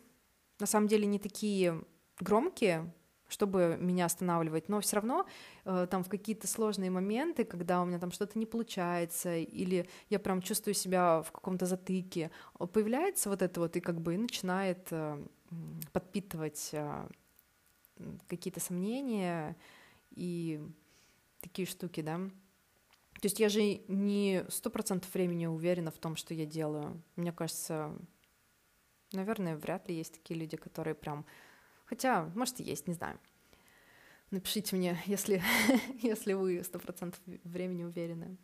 на 0.59 0.66
самом 0.66 0.88
деле 0.88 1.07
не 1.07 1.18
такие 1.18 1.83
громкие, 2.20 2.92
чтобы 3.29 3.79
меня 3.81 4.05
останавливать, 4.05 4.68
но 4.68 4.81
все 4.81 4.96
равно 4.96 5.27
э, 5.64 5.87
там 5.90 6.05
в 6.05 6.09
какие-то 6.09 6.46
сложные 6.46 6.90
моменты, 6.90 7.44
когда 7.44 7.81
у 7.81 7.87
меня 7.87 7.98
там 7.98 8.12
что-то 8.12 8.38
не 8.38 8.46
получается, 8.46 9.37
или 9.37 9.88
я 10.11 10.18
прям 10.18 10.42
чувствую 10.42 10.75
себя 10.75 11.22
в 11.22 11.33
каком-то 11.33 11.66
затыке, 11.66 12.31
появляется 12.72 13.31
вот 13.31 13.42
это 13.42 13.61
вот 13.61 13.77
и 13.77 13.81
как 13.81 14.01
бы 14.01 14.16
начинает 14.18 14.87
э, 14.90 15.25
подпитывать 15.92 16.70
э, 16.72 17.09
какие-то 18.29 18.61
сомнения 18.61 19.57
и 20.11 20.61
такие 21.40 21.66
штуки, 21.66 22.03
да. 22.03 22.20
То 23.22 23.26
есть 23.26 23.40
я 23.40 23.48
же 23.48 23.80
не 23.88 24.44
сто 24.50 24.68
процентов 24.68 25.14
времени 25.14 25.46
уверена 25.46 25.90
в 25.90 25.98
том, 25.98 26.16
что 26.16 26.35
я 26.35 26.44
делаю. 26.44 27.00
Мне 27.16 27.32
кажется, 27.32 27.96
наверное, 29.12 29.56
вряд 29.56 29.88
ли 29.88 29.94
есть 29.94 30.14
такие 30.14 30.38
люди, 30.38 30.56
которые 30.58 30.94
прям 30.94 31.24
Хотя, 31.92 32.30
может, 32.35 32.58
и 32.58 32.62
есть, 32.62 32.88
не 32.88 32.94
знаю. 32.94 33.18
Напишите 34.30 34.74
мне, 34.76 34.98
если, 35.06 35.42
если 36.00 36.32
вы 36.32 36.64
сто 36.64 36.78
процентов 36.78 37.20
времени 37.44 37.85
уверены. 37.85 38.38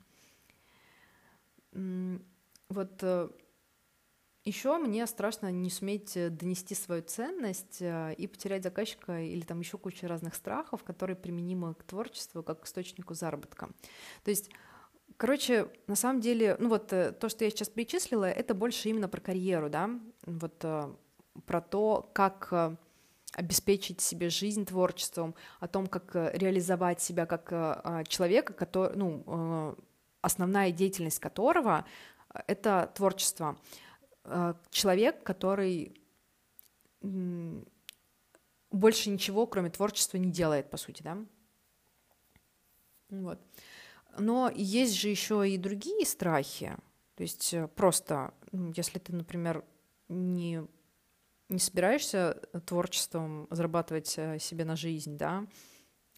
Вот 1.73 3.03
э, 3.03 3.31
еще 4.45 4.77
мне 4.77 5.07
страшно 5.07 5.51
не 5.51 5.71
суметь 5.71 6.15
э, 6.15 6.29
донести 6.29 6.75
свою 6.75 7.01
ценность 7.03 7.81
э, 7.81 8.13
и 8.19 8.27
потерять 8.27 8.65
заказчика 8.65 9.19
или 9.19 9.41
там 9.41 9.61
еще 9.61 9.79
куча 9.79 10.07
разных 10.07 10.35
страхов, 10.35 10.85
которые 10.85 11.17
применимы 11.17 11.75
к 11.75 11.85
творчеству 11.85 12.43
как 12.43 12.61
к 12.61 12.67
источнику 12.67 13.15
заработка. 13.15 13.71
То 14.25 14.31
есть 14.31 14.51
Короче, 15.19 15.69
на 15.87 15.97
самом 15.97 16.21
деле, 16.23 16.57
ну 16.59 16.71
вот 16.71 16.87
то, 16.87 17.29
что 17.29 17.45
я 17.45 17.51
сейчас 17.51 17.69
перечислила, 17.69 18.25
это 18.25 18.55
больше 18.55 18.89
именно 18.89 19.09
про 19.09 19.21
карьеру, 19.21 19.69
да, 19.69 19.91
вот 20.25 20.65
про 21.45 21.61
то, 21.61 22.11
как 22.15 22.79
обеспечить 23.33 24.01
себе 24.01 24.31
жизнь 24.31 24.65
творчеством, 24.65 25.35
о 25.61 25.69
том, 25.69 25.87
как 25.87 26.17
э, 26.17 26.31
реализовать 26.35 27.01
себя 27.01 27.27
как 27.27 27.53
э, 27.53 28.05
человека, 28.09 28.53
который, 28.53 28.97
ну, 28.97 29.23
э, 29.27 29.75
основная 30.23 30.73
деятельность 30.73 31.21
которого— 31.21 31.87
это 32.47 32.91
творчество. 32.95 33.59
Человек, 34.71 35.23
который 35.23 36.03
больше 38.71 39.09
ничего, 39.09 39.47
кроме 39.47 39.71
творчества, 39.71 40.19
не 40.19 40.31
делает, 40.31 40.69
по 40.69 40.77
сути, 40.77 41.03
да? 41.03 41.17
Вот. 43.09 43.39
Но 44.19 44.51
есть 44.55 44.95
же 44.95 45.09
еще 45.09 45.49
и 45.49 45.57
другие 45.57 46.05
страхи. 46.07 46.77
То 47.15 47.23
есть 47.23 47.55
просто, 47.75 48.33
если 48.53 48.99
ты, 48.99 49.13
например, 49.13 49.65
не 50.09 50.63
не 51.49 51.59
собираешься 51.59 52.41
э, 52.53 52.61
творчеством 52.61 53.47
зарабатывать 53.51 54.15
э, 54.19 54.39
себе 54.39 54.65
на 54.65 54.77
жизнь, 54.77 55.17
да, 55.17 55.47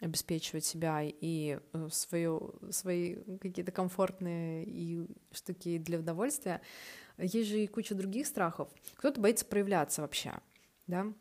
обеспечивать 0.00 0.64
себя 0.64 1.02
и 1.02 1.58
э, 1.72 1.88
свою, 1.90 2.58
свои 2.70 3.16
какие-то 3.38 3.70
комфортные 3.70 4.64
и 4.64 5.06
штуки 5.30 5.78
для 5.78 5.98
удовольствия, 5.98 6.60
есть 7.18 7.48
же 7.48 7.62
и 7.62 7.66
куча 7.66 7.94
других 7.94 8.26
страхов. 8.26 8.68
Кто-то 8.94 9.20
боится 9.20 9.44
проявляться 9.44 10.02
вообще, 10.02 10.34
да, 10.86 11.12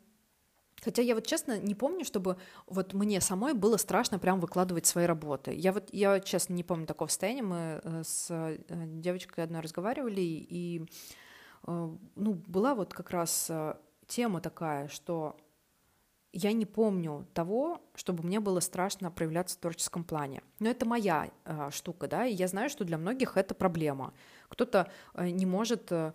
Хотя 0.82 1.02
я 1.02 1.14
вот 1.14 1.26
честно 1.26 1.58
не 1.58 1.74
помню, 1.74 2.04
чтобы 2.04 2.36
вот 2.66 2.94
мне 2.94 3.20
самой 3.20 3.54
было 3.54 3.76
страшно 3.76 4.18
прям 4.18 4.40
выкладывать 4.40 4.86
свои 4.86 5.06
работы. 5.06 5.52
Я 5.54 5.72
вот, 5.72 5.88
я 5.92 6.20
честно 6.20 6.54
не 6.54 6.64
помню 6.64 6.86
такого 6.86 7.08
состояния. 7.08 7.42
Мы 7.42 7.80
с 8.04 8.58
девочкой 8.68 9.44
одной 9.44 9.60
разговаривали, 9.60 10.20
и 10.20 10.86
ну, 11.66 12.34
была 12.46 12.74
вот 12.74 12.94
как 12.94 13.10
раз 13.10 13.50
тема 14.06 14.40
такая, 14.40 14.88
что 14.88 15.36
я 16.32 16.52
не 16.52 16.66
помню 16.66 17.26
того, 17.34 17.80
чтобы 17.94 18.24
мне 18.24 18.40
было 18.40 18.60
страшно 18.60 19.10
проявляться 19.10 19.56
в 19.56 19.60
творческом 19.60 20.04
плане. 20.04 20.42
Но 20.60 20.68
это 20.68 20.86
моя 20.86 21.30
э, 21.44 21.70
штука, 21.72 22.06
да, 22.06 22.24
и 22.24 22.34
я 22.34 22.46
знаю, 22.46 22.70
что 22.70 22.84
для 22.84 22.98
многих 22.98 23.36
это 23.36 23.54
проблема. 23.54 24.14
Кто-то 24.48 24.90
э, 25.14 25.30
не 25.30 25.44
может, 25.44 25.90
э, 25.90 26.12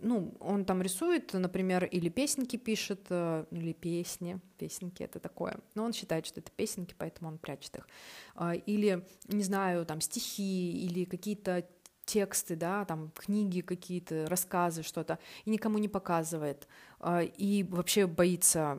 ну, 0.00 0.34
он 0.40 0.64
там 0.64 0.82
рисует, 0.82 1.32
например, 1.32 1.84
или 1.84 2.08
песенки 2.08 2.56
пишет, 2.56 3.06
э, 3.10 3.44
или 3.50 3.72
песни, 3.72 4.40
песенки 4.58 5.02
это 5.02 5.20
такое, 5.20 5.58
но 5.74 5.84
он 5.84 5.92
считает, 5.92 6.26
что 6.26 6.40
это 6.40 6.50
песенки, 6.50 6.94
поэтому 6.96 7.30
он 7.30 7.38
прячет 7.38 7.76
их. 7.76 7.88
Э, 8.36 8.54
или, 8.66 9.06
не 9.28 9.42
знаю, 9.42 9.86
там 9.86 10.00
стихи, 10.00 10.86
или 10.86 11.04
какие-то 11.04 11.64
тексты, 12.04 12.56
да, 12.56 12.84
там 12.84 13.10
книги 13.16 13.60
какие-то, 13.60 14.26
рассказы, 14.28 14.82
что-то, 14.82 15.18
и 15.44 15.50
никому 15.50 15.78
не 15.78 15.88
показывает, 15.88 16.68
а, 17.00 17.22
и 17.22 17.62
вообще 17.64 18.06
боится 18.06 18.78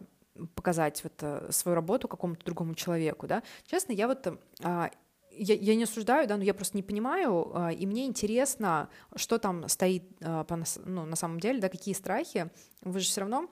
показать 0.54 1.04
вот 1.04 1.14
э, 1.22 1.48
свою 1.52 1.76
работу 1.76 2.08
какому-то 2.08 2.46
другому 2.46 2.76
человеку, 2.76 3.26
да. 3.26 3.42
Честно, 3.66 3.94
я 3.94 4.08
вот 4.08 4.28
а, 4.64 4.92
я, 5.38 5.56
я 5.56 5.76
не 5.76 5.84
осуждаю, 5.84 6.28
да, 6.28 6.38
но 6.38 6.44
я 6.44 6.54
просто 6.54 6.78
не 6.78 6.84
понимаю, 6.84 7.52
а, 7.56 7.72
и 7.72 7.86
мне 7.86 8.06
интересно, 8.06 8.90
что 9.16 9.38
там 9.38 9.68
стоит 9.70 10.04
по, 10.20 10.60
ну, 10.86 11.06
на 11.06 11.16
самом 11.16 11.40
деле, 11.40 11.60
да, 11.60 11.70
какие 11.70 11.94
страхи. 11.94 12.50
Вы 12.82 13.00
же 13.00 13.08
все 13.08 13.22
равно, 13.22 13.50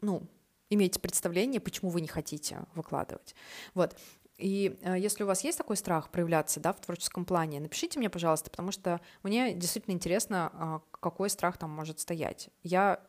ну, 0.00 0.22
имеете 0.70 1.00
представление, 1.00 1.60
почему 1.60 1.90
вы 1.90 2.00
не 2.00 2.08
хотите 2.08 2.60
выкладывать. 2.74 3.34
Вот. 3.74 3.96
И 4.36 4.78
э, 4.82 4.98
если 4.98 5.24
у 5.24 5.26
вас 5.26 5.44
есть 5.44 5.56
такой 5.56 5.76
страх 5.76 6.10
проявляться 6.10 6.60
да, 6.60 6.72
в 6.72 6.80
творческом 6.80 7.24
плане, 7.24 7.60
напишите 7.60 7.98
мне, 7.98 8.10
пожалуйста, 8.10 8.50
потому 8.50 8.70
что 8.70 9.00
мне 9.22 9.54
действительно 9.54 9.94
интересно, 9.94 10.82
какой 10.90 11.30
страх 11.30 11.56
там 11.56 11.70
может 11.70 12.00
стоять. 12.00 12.50
Я, 12.62 13.00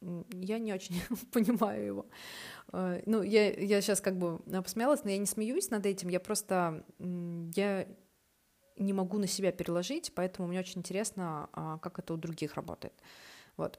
я 0.00 0.58
не 0.58 0.72
очень 0.72 1.00
понимаю 1.32 1.86
его. 1.86 2.06
Э, 2.72 3.02
ну, 3.06 3.22
я, 3.22 3.52
я 3.52 3.80
сейчас 3.80 4.00
как 4.00 4.16
бы 4.18 4.38
посмеялась, 4.38 5.04
но 5.04 5.10
я 5.10 5.18
не 5.18 5.26
смеюсь 5.26 5.70
над 5.70 5.86
этим, 5.86 6.08
я 6.08 6.20
просто 6.20 6.84
я 6.98 7.86
не 8.76 8.92
могу 8.92 9.18
на 9.18 9.26
себя 9.26 9.52
переложить, 9.52 10.12
поэтому 10.14 10.48
мне 10.48 10.60
очень 10.60 10.78
интересно, 10.78 11.48
э, 11.52 11.78
как 11.82 11.98
это 11.98 12.14
у 12.14 12.16
других 12.16 12.54
работает. 12.54 12.94
Вот. 13.56 13.78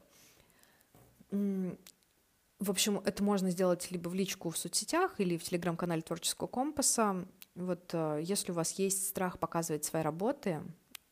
В 1.30 2.70
общем, 2.70 2.98
это 3.04 3.24
можно 3.24 3.50
сделать 3.50 3.90
либо 3.90 4.08
в 4.08 4.14
личку 4.14 4.50
в 4.50 4.56
соцсетях 4.56 5.18
или 5.18 5.36
в 5.36 5.42
телеграм-канале 5.42 6.02
Творческого 6.02 6.46
компаса. 6.46 7.26
Вот 7.56 7.90
э, 7.92 8.20
если 8.22 8.52
у 8.52 8.54
вас 8.54 8.72
есть 8.78 9.08
страх 9.08 9.38
показывать 9.38 9.84
свои 9.84 10.02
работы, 10.02 10.62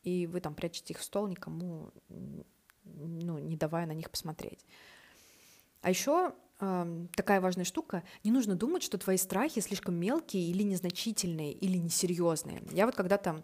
и 0.03 0.25
вы 0.27 0.39
там 0.39 0.55
прячете 0.55 0.93
их 0.93 0.99
в 0.99 1.03
стол, 1.03 1.27
никому, 1.27 1.91
ну, 2.85 3.37
не 3.37 3.57
давая 3.57 3.85
на 3.85 3.91
них 3.91 4.09
посмотреть. 4.09 4.65
А 5.81 5.89
еще 5.89 6.33
такая 7.15 7.41
важная 7.41 7.65
штука, 7.65 8.03
не 8.23 8.29
нужно 8.29 8.55
думать, 8.55 8.83
что 8.83 8.99
твои 8.99 9.17
страхи 9.17 9.61
слишком 9.61 9.95
мелкие 9.95 10.43
или 10.43 10.61
незначительные, 10.61 11.53
или 11.53 11.77
несерьезные. 11.77 12.61
Я 12.71 12.85
вот 12.85 12.95
когда-то 12.95 13.43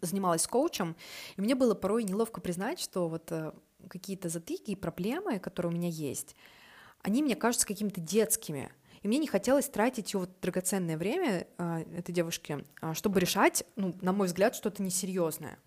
занималась 0.00 0.46
коучем, 0.46 0.96
и 1.36 1.40
мне 1.40 1.54
было 1.54 1.74
порой 1.74 2.04
неловко 2.04 2.40
признать, 2.40 2.78
что 2.78 3.08
вот 3.08 3.32
э, 3.32 3.52
какие-то 3.88 4.28
затыки 4.28 4.72
и 4.72 4.76
проблемы, 4.76 5.38
которые 5.38 5.72
у 5.72 5.74
меня 5.74 5.88
есть, 5.88 6.36
они 7.02 7.22
мне 7.22 7.36
кажутся 7.36 7.66
какими-то 7.66 8.00
детскими. 8.00 8.70
И 9.02 9.08
мне 9.08 9.18
не 9.18 9.26
хотелось 9.26 9.68
тратить 9.68 10.14
вот 10.14 10.30
драгоценное 10.40 10.98
время 10.98 11.46
э, 11.58 11.84
этой 11.96 12.12
девушки, 12.12 12.64
э, 12.82 12.94
чтобы 12.94 13.20
решать, 13.20 13.64
ну, 13.76 13.94
на 14.00 14.12
мой 14.12 14.26
взгляд, 14.26 14.54
что-то 14.54 14.82
несерьезное. 14.82 15.58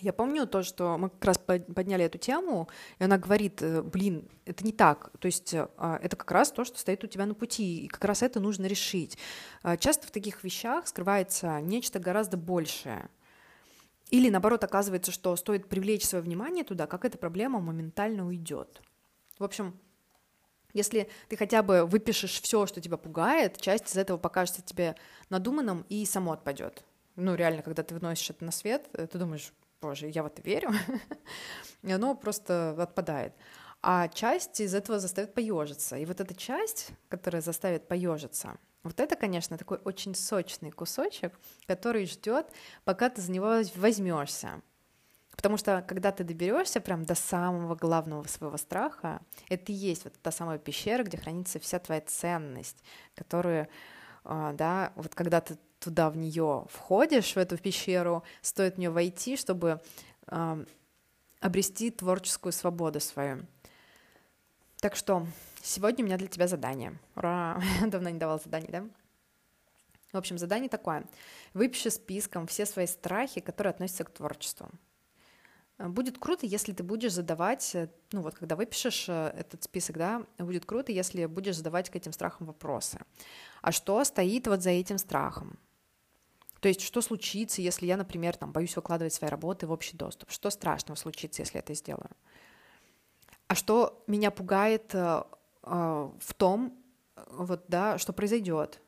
Я 0.00 0.12
помню 0.12 0.46
то, 0.46 0.62
что 0.62 0.98
мы 0.98 1.08
как 1.08 1.24
раз 1.24 1.38
подняли 1.38 2.04
эту 2.04 2.18
тему, 2.18 2.68
и 2.98 3.04
она 3.04 3.16
говорит, 3.16 3.62
э, 3.62 3.82
блин, 3.82 4.28
это 4.44 4.64
не 4.64 4.72
так, 4.72 5.10
то 5.18 5.26
есть 5.26 5.54
э, 5.54 5.68
это 5.78 6.16
как 6.16 6.30
раз 6.30 6.52
то, 6.52 6.64
что 6.64 6.78
стоит 6.78 7.02
у 7.02 7.06
тебя 7.06 7.24
на 7.24 7.34
пути, 7.34 7.84
и 7.84 7.88
как 7.88 8.04
раз 8.04 8.22
это 8.22 8.38
нужно 8.38 8.66
решить. 8.66 9.16
Часто 9.78 10.06
в 10.06 10.10
таких 10.10 10.44
вещах 10.44 10.86
скрывается 10.86 11.60
нечто 11.60 11.98
гораздо 11.98 12.36
большее. 12.36 13.08
Или 14.10 14.30
наоборот 14.30 14.62
оказывается, 14.62 15.10
что 15.10 15.34
стоит 15.34 15.68
привлечь 15.68 16.06
свое 16.06 16.22
внимание 16.22 16.62
туда, 16.62 16.86
как 16.86 17.04
эта 17.04 17.18
проблема 17.18 17.60
моментально 17.60 18.26
уйдет. 18.26 18.80
В 19.38 19.44
общем, 19.44 19.78
если 20.72 21.08
ты 21.28 21.36
хотя 21.36 21.62
бы 21.62 21.86
выпишешь 21.86 22.40
все, 22.40 22.66
что 22.66 22.80
тебя 22.80 22.96
пугает, 22.96 23.60
часть 23.60 23.90
из 23.90 23.96
этого 23.96 24.18
покажется 24.18 24.62
тебе 24.62 24.94
надуманным 25.30 25.84
и 25.88 26.04
само 26.04 26.32
отпадет. 26.32 26.84
Ну, 27.16 27.34
реально, 27.34 27.62
когда 27.62 27.82
ты 27.82 27.94
выносишь 27.94 28.30
это 28.30 28.44
на 28.44 28.52
свет, 28.52 28.88
э, 28.92 29.06
ты 29.06 29.18
думаешь, 29.18 29.52
боже, 29.80 30.08
я 30.08 30.22
в 30.22 30.26
это 30.26 30.42
верю, 30.42 30.70
и 31.82 31.92
оно 31.92 32.14
просто 32.14 32.70
отпадает. 32.80 33.34
А 33.82 34.08
часть 34.08 34.60
из 34.60 34.74
этого 34.74 34.98
заставит 34.98 35.34
поежиться. 35.34 35.96
И 35.96 36.04
вот 36.06 36.20
эта 36.20 36.34
часть, 36.34 36.90
которая 37.08 37.42
заставит 37.42 37.86
поежиться, 37.88 38.58
вот 38.82 39.00
это, 39.00 39.16
конечно, 39.16 39.58
такой 39.58 39.78
очень 39.84 40.14
сочный 40.14 40.70
кусочек, 40.70 41.38
который 41.66 42.06
ждет, 42.06 42.46
пока 42.84 43.10
ты 43.10 43.20
за 43.20 43.32
него 43.32 43.60
возьмешься. 43.74 44.62
Потому 45.36 45.58
что 45.58 45.84
когда 45.86 46.12
ты 46.12 46.24
доберешься 46.24 46.80
прям 46.80 47.04
до 47.04 47.14
самого 47.14 47.74
главного 47.74 48.26
своего 48.26 48.56
страха, 48.56 49.20
это 49.48 49.70
и 49.70 49.74
есть 49.74 50.04
вот 50.04 50.14
та 50.22 50.30
самая 50.30 50.58
пещера, 50.58 51.04
где 51.04 51.18
хранится 51.18 51.58
вся 51.60 51.78
твоя 51.78 52.00
ценность, 52.00 52.82
которую, 53.14 53.68
а, 54.24 54.52
да, 54.54 54.92
вот 54.96 55.14
когда 55.14 55.40
ты 55.40 55.58
туда 55.86 56.10
в 56.10 56.16
нее 56.16 56.66
входишь, 56.68 57.34
в 57.34 57.36
эту 57.36 57.56
пещеру, 57.56 58.24
стоит 58.42 58.74
в 58.74 58.78
нее 58.78 58.90
войти, 58.90 59.36
чтобы 59.36 59.80
э, 60.26 60.64
обрести 61.40 61.90
творческую 61.90 62.52
свободу 62.52 62.98
свою. 63.00 63.46
Так 64.80 64.96
что 64.96 65.26
сегодня 65.62 66.04
у 66.04 66.06
меня 66.06 66.18
для 66.18 66.26
тебя 66.26 66.48
задание. 66.48 66.98
Ура! 67.14 67.62
Давно 67.86 68.10
не 68.10 68.18
давал 68.18 68.40
заданий, 68.40 68.68
да? 68.68 68.84
В 70.12 70.18
общем, 70.18 70.38
задание 70.38 70.68
такое. 70.68 71.04
Выпиши 71.54 71.90
списком 71.90 72.48
все 72.48 72.66
свои 72.66 72.86
страхи, 72.86 73.40
которые 73.40 73.70
относятся 73.70 74.04
к 74.04 74.10
творчеству. 74.10 74.68
Будет 75.78 76.18
круто, 76.18 76.46
если 76.46 76.72
ты 76.72 76.82
будешь 76.82 77.12
задавать, 77.12 77.74
э, 77.74 77.90
ну 78.12 78.22
вот 78.22 78.34
когда 78.34 78.56
выпишешь 78.56 79.08
э, 79.08 79.32
этот 79.36 79.62
список, 79.62 79.98
да, 79.98 80.22
будет 80.38 80.64
круто, 80.64 80.90
если 80.90 81.26
будешь 81.26 81.56
задавать 81.56 81.90
к 81.90 81.96
этим 81.96 82.12
страхам 82.12 82.46
вопросы. 82.46 82.98
А 83.60 83.72
что 83.72 84.02
стоит 84.04 84.46
вот 84.46 84.62
за 84.62 84.70
этим 84.70 84.96
страхом? 84.96 85.58
То 86.60 86.68
есть, 86.68 86.80
что 86.80 87.00
случится, 87.02 87.60
если 87.60 87.86
я, 87.86 87.96
например, 87.96 88.36
там, 88.36 88.52
боюсь 88.52 88.76
выкладывать 88.76 89.12
свои 89.12 89.30
работы 89.30 89.66
в 89.66 89.72
общий 89.72 89.96
доступ? 89.96 90.30
Что 90.30 90.50
страшного 90.50 90.96
случится, 90.96 91.42
если 91.42 91.60
это 91.60 91.74
сделаю? 91.74 92.10
А 93.48 93.54
что 93.54 94.02
меня 94.06 94.30
пугает 94.30 94.94
э, 94.94 95.22
в 95.62 96.34
том, 96.36 96.76
вот, 97.30 97.64
да, 97.68 97.98
что 97.98 98.12
произойдет? 98.12 98.80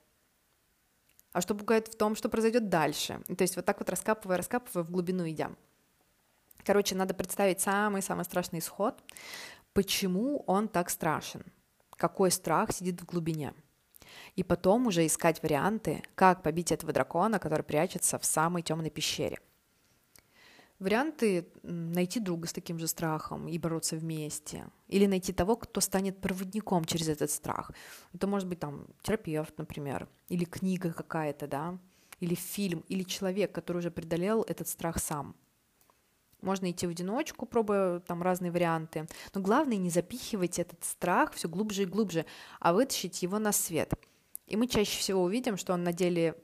А 1.33 1.41
что 1.41 1.55
пугает 1.55 1.89
в 1.89 1.97
том, 1.97 2.17
что 2.17 2.29
произойдет 2.29 2.69
дальше? 2.69 3.21
То 3.37 3.43
есть 3.43 3.57
вот 3.57 3.65
так 3.65 3.79
вот 3.79 3.91
раскапывая, 3.91 4.39
раскапывая, 4.39 4.85
в 4.85 4.91
глубину 4.91 5.29
идя. 5.29 5.51
Короче, 6.65 6.95
надо 6.95 7.15
представить 7.15 7.61
самый-самый 7.61 8.25
страшный 8.25 8.59
исход, 8.59 9.03
почему 9.73 10.43
он 10.47 10.69
так 10.69 10.91
страшен, 10.91 11.45
какой 11.97 12.31
страх 12.31 12.73
сидит 12.73 13.01
в 13.01 13.05
глубине. 13.05 13.55
И 14.37 14.43
потом 14.43 14.87
уже 14.87 15.07
искать 15.07 15.43
варианты, 15.43 16.03
как 16.15 16.43
побить 16.43 16.73
этого 16.73 16.93
дракона, 16.93 17.39
который 17.39 17.63
прячется 17.63 18.19
в 18.19 18.25
самой 18.25 18.63
темной 18.63 18.91
пещере. 18.91 19.39
Варианты 20.79 21.49
найти 21.65 22.21
друга 22.21 22.47
с 22.47 22.53
таким 22.53 22.79
же 22.79 22.87
страхом 22.87 23.49
и 23.49 23.59
бороться 23.59 23.97
вместе. 23.97 24.69
Или 24.87 25.07
найти 25.07 25.33
того, 25.33 25.57
кто 25.57 25.81
станет 25.81 26.21
проводником 26.21 26.85
через 26.85 27.09
этот 27.09 27.31
страх. 27.31 27.73
Это 28.15 28.27
может 28.29 28.49
быть 28.49 28.61
там 28.61 28.87
терапевт, 29.03 29.59
например, 29.59 30.09
или 30.29 30.45
книга 30.45 30.93
какая-то, 30.93 31.49
да, 31.49 31.79
или 32.21 32.35
фильм, 32.35 32.85
или 32.89 33.03
человек, 33.03 33.53
который 33.53 33.79
уже 33.79 33.91
преодолел 33.91 34.43
этот 34.43 34.69
страх 34.69 34.99
сам– 34.99 35.35
можно 36.41 36.71
идти 36.71 36.87
в 36.87 36.91
одиночку, 36.91 37.47
пробуя 37.47 38.01
там 38.01 38.23
разные 38.23 38.53
варианты. 38.53 39.07
Но 39.35 39.41
главное 39.41 39.77
не 39.77 39.91
запихивать 39.91 40.59
этот 40.59 40.85
страх 40.85 41.33
все 41.33 41.49
глубже 41.49 41.83
и 41.83 41.87
глубже, 41.87 42.27
а 42.61 42.73
вытащить 42.73 43.23
его 43.23 43.39
на 43.39 43.53
свет. 43.53 43.93
И 44.47 44.57
мы 44.57 44.67
чаще 44.67 44.99
всего 44.99 45.23
увидим, 45.23 45.57
что 45.57 45.75
он 45.75 45.85
на 45.85 45.93
деле 45.93 46.35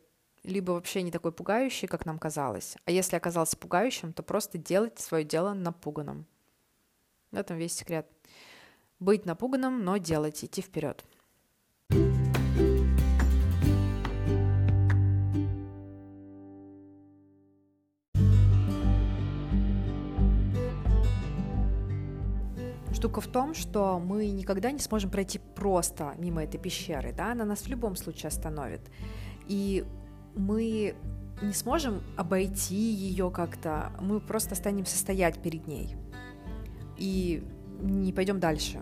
либо 0.43 0.73
вообще 0.73 1.03
не 1.03 1.11
такой 1.11 1.33
пугающий, 1.33 1.89
как 1.89 2.05
нам 2.05 2.19
казалось. 2.19 2.77
А 2.85 2.91
если 2.91 3.17
оказался 3.17 3.57
пугающим, 3.57 4.13
то 4.13 4.23
просто 4.23 4.59
делать 4.59 4.99
свое 4.99 5.25
дело 5.25 5.55
напуганным. 5.55 6.27
В 7.31 7.37
этом 7.37 7.57
весь 7.57 7.75
секрет. 7.75 8.07
Быть 9.01 9.25
напуганным, 9.25 9.85
но 9.85 9.97
делать, 9.97 10.45
идти 10.45 10.61
вперед. 10.61 11.05
Штука 23.05 23.21
в 23.21 23.27
том, 23.27 23.53
что 23.53 23.99
мы 23.99 24.31
никогда 24.31 24.71
не 24.71 24.79
сможем 24.79 25.11
пройти 25.11 25.39
просто 25.55 26.15
мимо 26.17 26.43
этой 26.43 26.57
пещеры, 26.57 27.13
да, 27.13 27.33
она 27.33 27.45
нас 27.45 27.61
в 27.61 27.69
любом 27.69 27.97
случае 27.97 28.29
остановит. 28.29 28.81
И 29.47 29.85
мы 30.35 30.95
не 31.43 31.53
сможем 31.53 32.01
обойти 32.17 32.75
ее 32.95 33.31
как-то, 33.31 33.93
мы 34.01 34.21
просто 34.21 34.55
останемся 34.55 34.97
стоять 34.97 35.39
перед 35.43 35.67
ней 35.67 35.97
и 36.97 37.45
не 37.83 38.15
пойдем 38.15 38.41
дальше. 38.41 38.81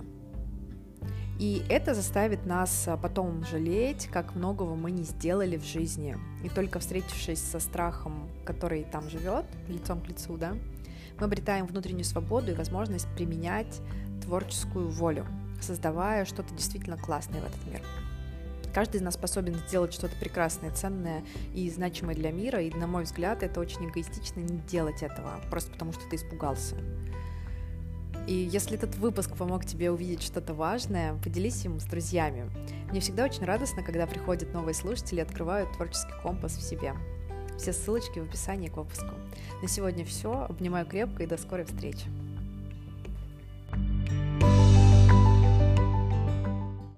И 1.40 1.64
это 1.68 1.92
заставит 1.92 2.46
нас 2.46 2.88
потом 3.02 3.44
жалеть, 3.44 4.06
как 4.06 4.36
многого 4.36 4.76
мы 4.76 4.92
не 4.92 5.02
сделали 5.02 5.56
в 5.56 5.64
жизни. 5.64 6.16
И 6.44 6.48
только 6.48 6.78
встретившись 6.78 7.40
со 7.40 7.58
страхом, 7.58 8.30
который 8.44 8.84
там 8.84 9.10
живет, 9.10 9.46
лицом 9.66 10.00
к 10.00 10.06
лицу, 10.06 10.36
да, 10.36 10.54
мы 11.18 11.26
обретаем 11.26 11.66
внутреннюю 11.66 12.04
свободу 12.04 12.52
и 12.52 12.54
возможность 12.54 13.08
применять 13.14 13.80
творческую 14.22 14.88
волю, 14.88 15.26
создавая 15.60 16.24
что-то 16.24 16.54
действительно 16.54 16.96
классное 16.96 17.40
в 17.40 17.44
этот 17.44 17.66
мир. 17.66 17.82
Каждый 18.74 18.96
из 18.96 19.02
нас 19.02 19.14
способен 19.14 19.54
сделать 19.68 19.92
что-то 19.92 20.16
прекрасное, 20.16 20.70
ценное 20.70 21.22
и 21.54 21.68
значимое 21.68 22.14
для 22.14 22.32
мира, 22.32 22.60
и, 22.62 22.72
на 22.72 22.86
мой 22.86 23.04
взгляд, 23.04 23.42
это 23.42 23.60
очень 23.60 23.88
эгоистично 23.88 24.40
не 24.40 24.58
делать 24.60 25.02
этого, 25.02 25.40
просто 25.50 25.70
потому 25.72 25.92
что 25.92 26.08
ты 26.08 26.16
испугался. 26.16 26.76
И 28.26 28.34
если 28.34 28.78
этот 28.78 28.94
выпуск 28.96 29.36
помог 29.36 29.64
тебе 29.66 29.90
увидеть 29.90 30.22
что-то 30.22 30.54
важное, 30.54 31.14
поделись 31.14 31.64
им 31.64 31.80
с 31.80 31.84
друзьями. 31.84 32.50
Мне 32.90 33.00
всегда 33.00 33.24
очень 33.24 33.44
радостно, 33.44 33.82
когда 33.82 34.06
приходят 34.06 34.54
новые 34.54 34.74
слушатели 34.74 35.18
и 35.18 35.22
открывают 35.22 35.72
творческий 35.72 36.12
компас 36.22 36.56
в 36.56 36.62
себе. 36.62 36.94
Все 37.58 37.72
ссылочки 37.72 38.20
в 38.20 38.24
описании 38.24 38.68
к 38.68 38.76
выпуску. 38.76 39.10
На 39.60 39.68
сегодня 39.68 40.04
все. 40.04 40.46
Обнимаю 40.48 40.86
крепко 40.86 41.24
и 41.24 41.26
до 41.26 41.36
скорой 41.36 41.64
встречи. 41.64 42.06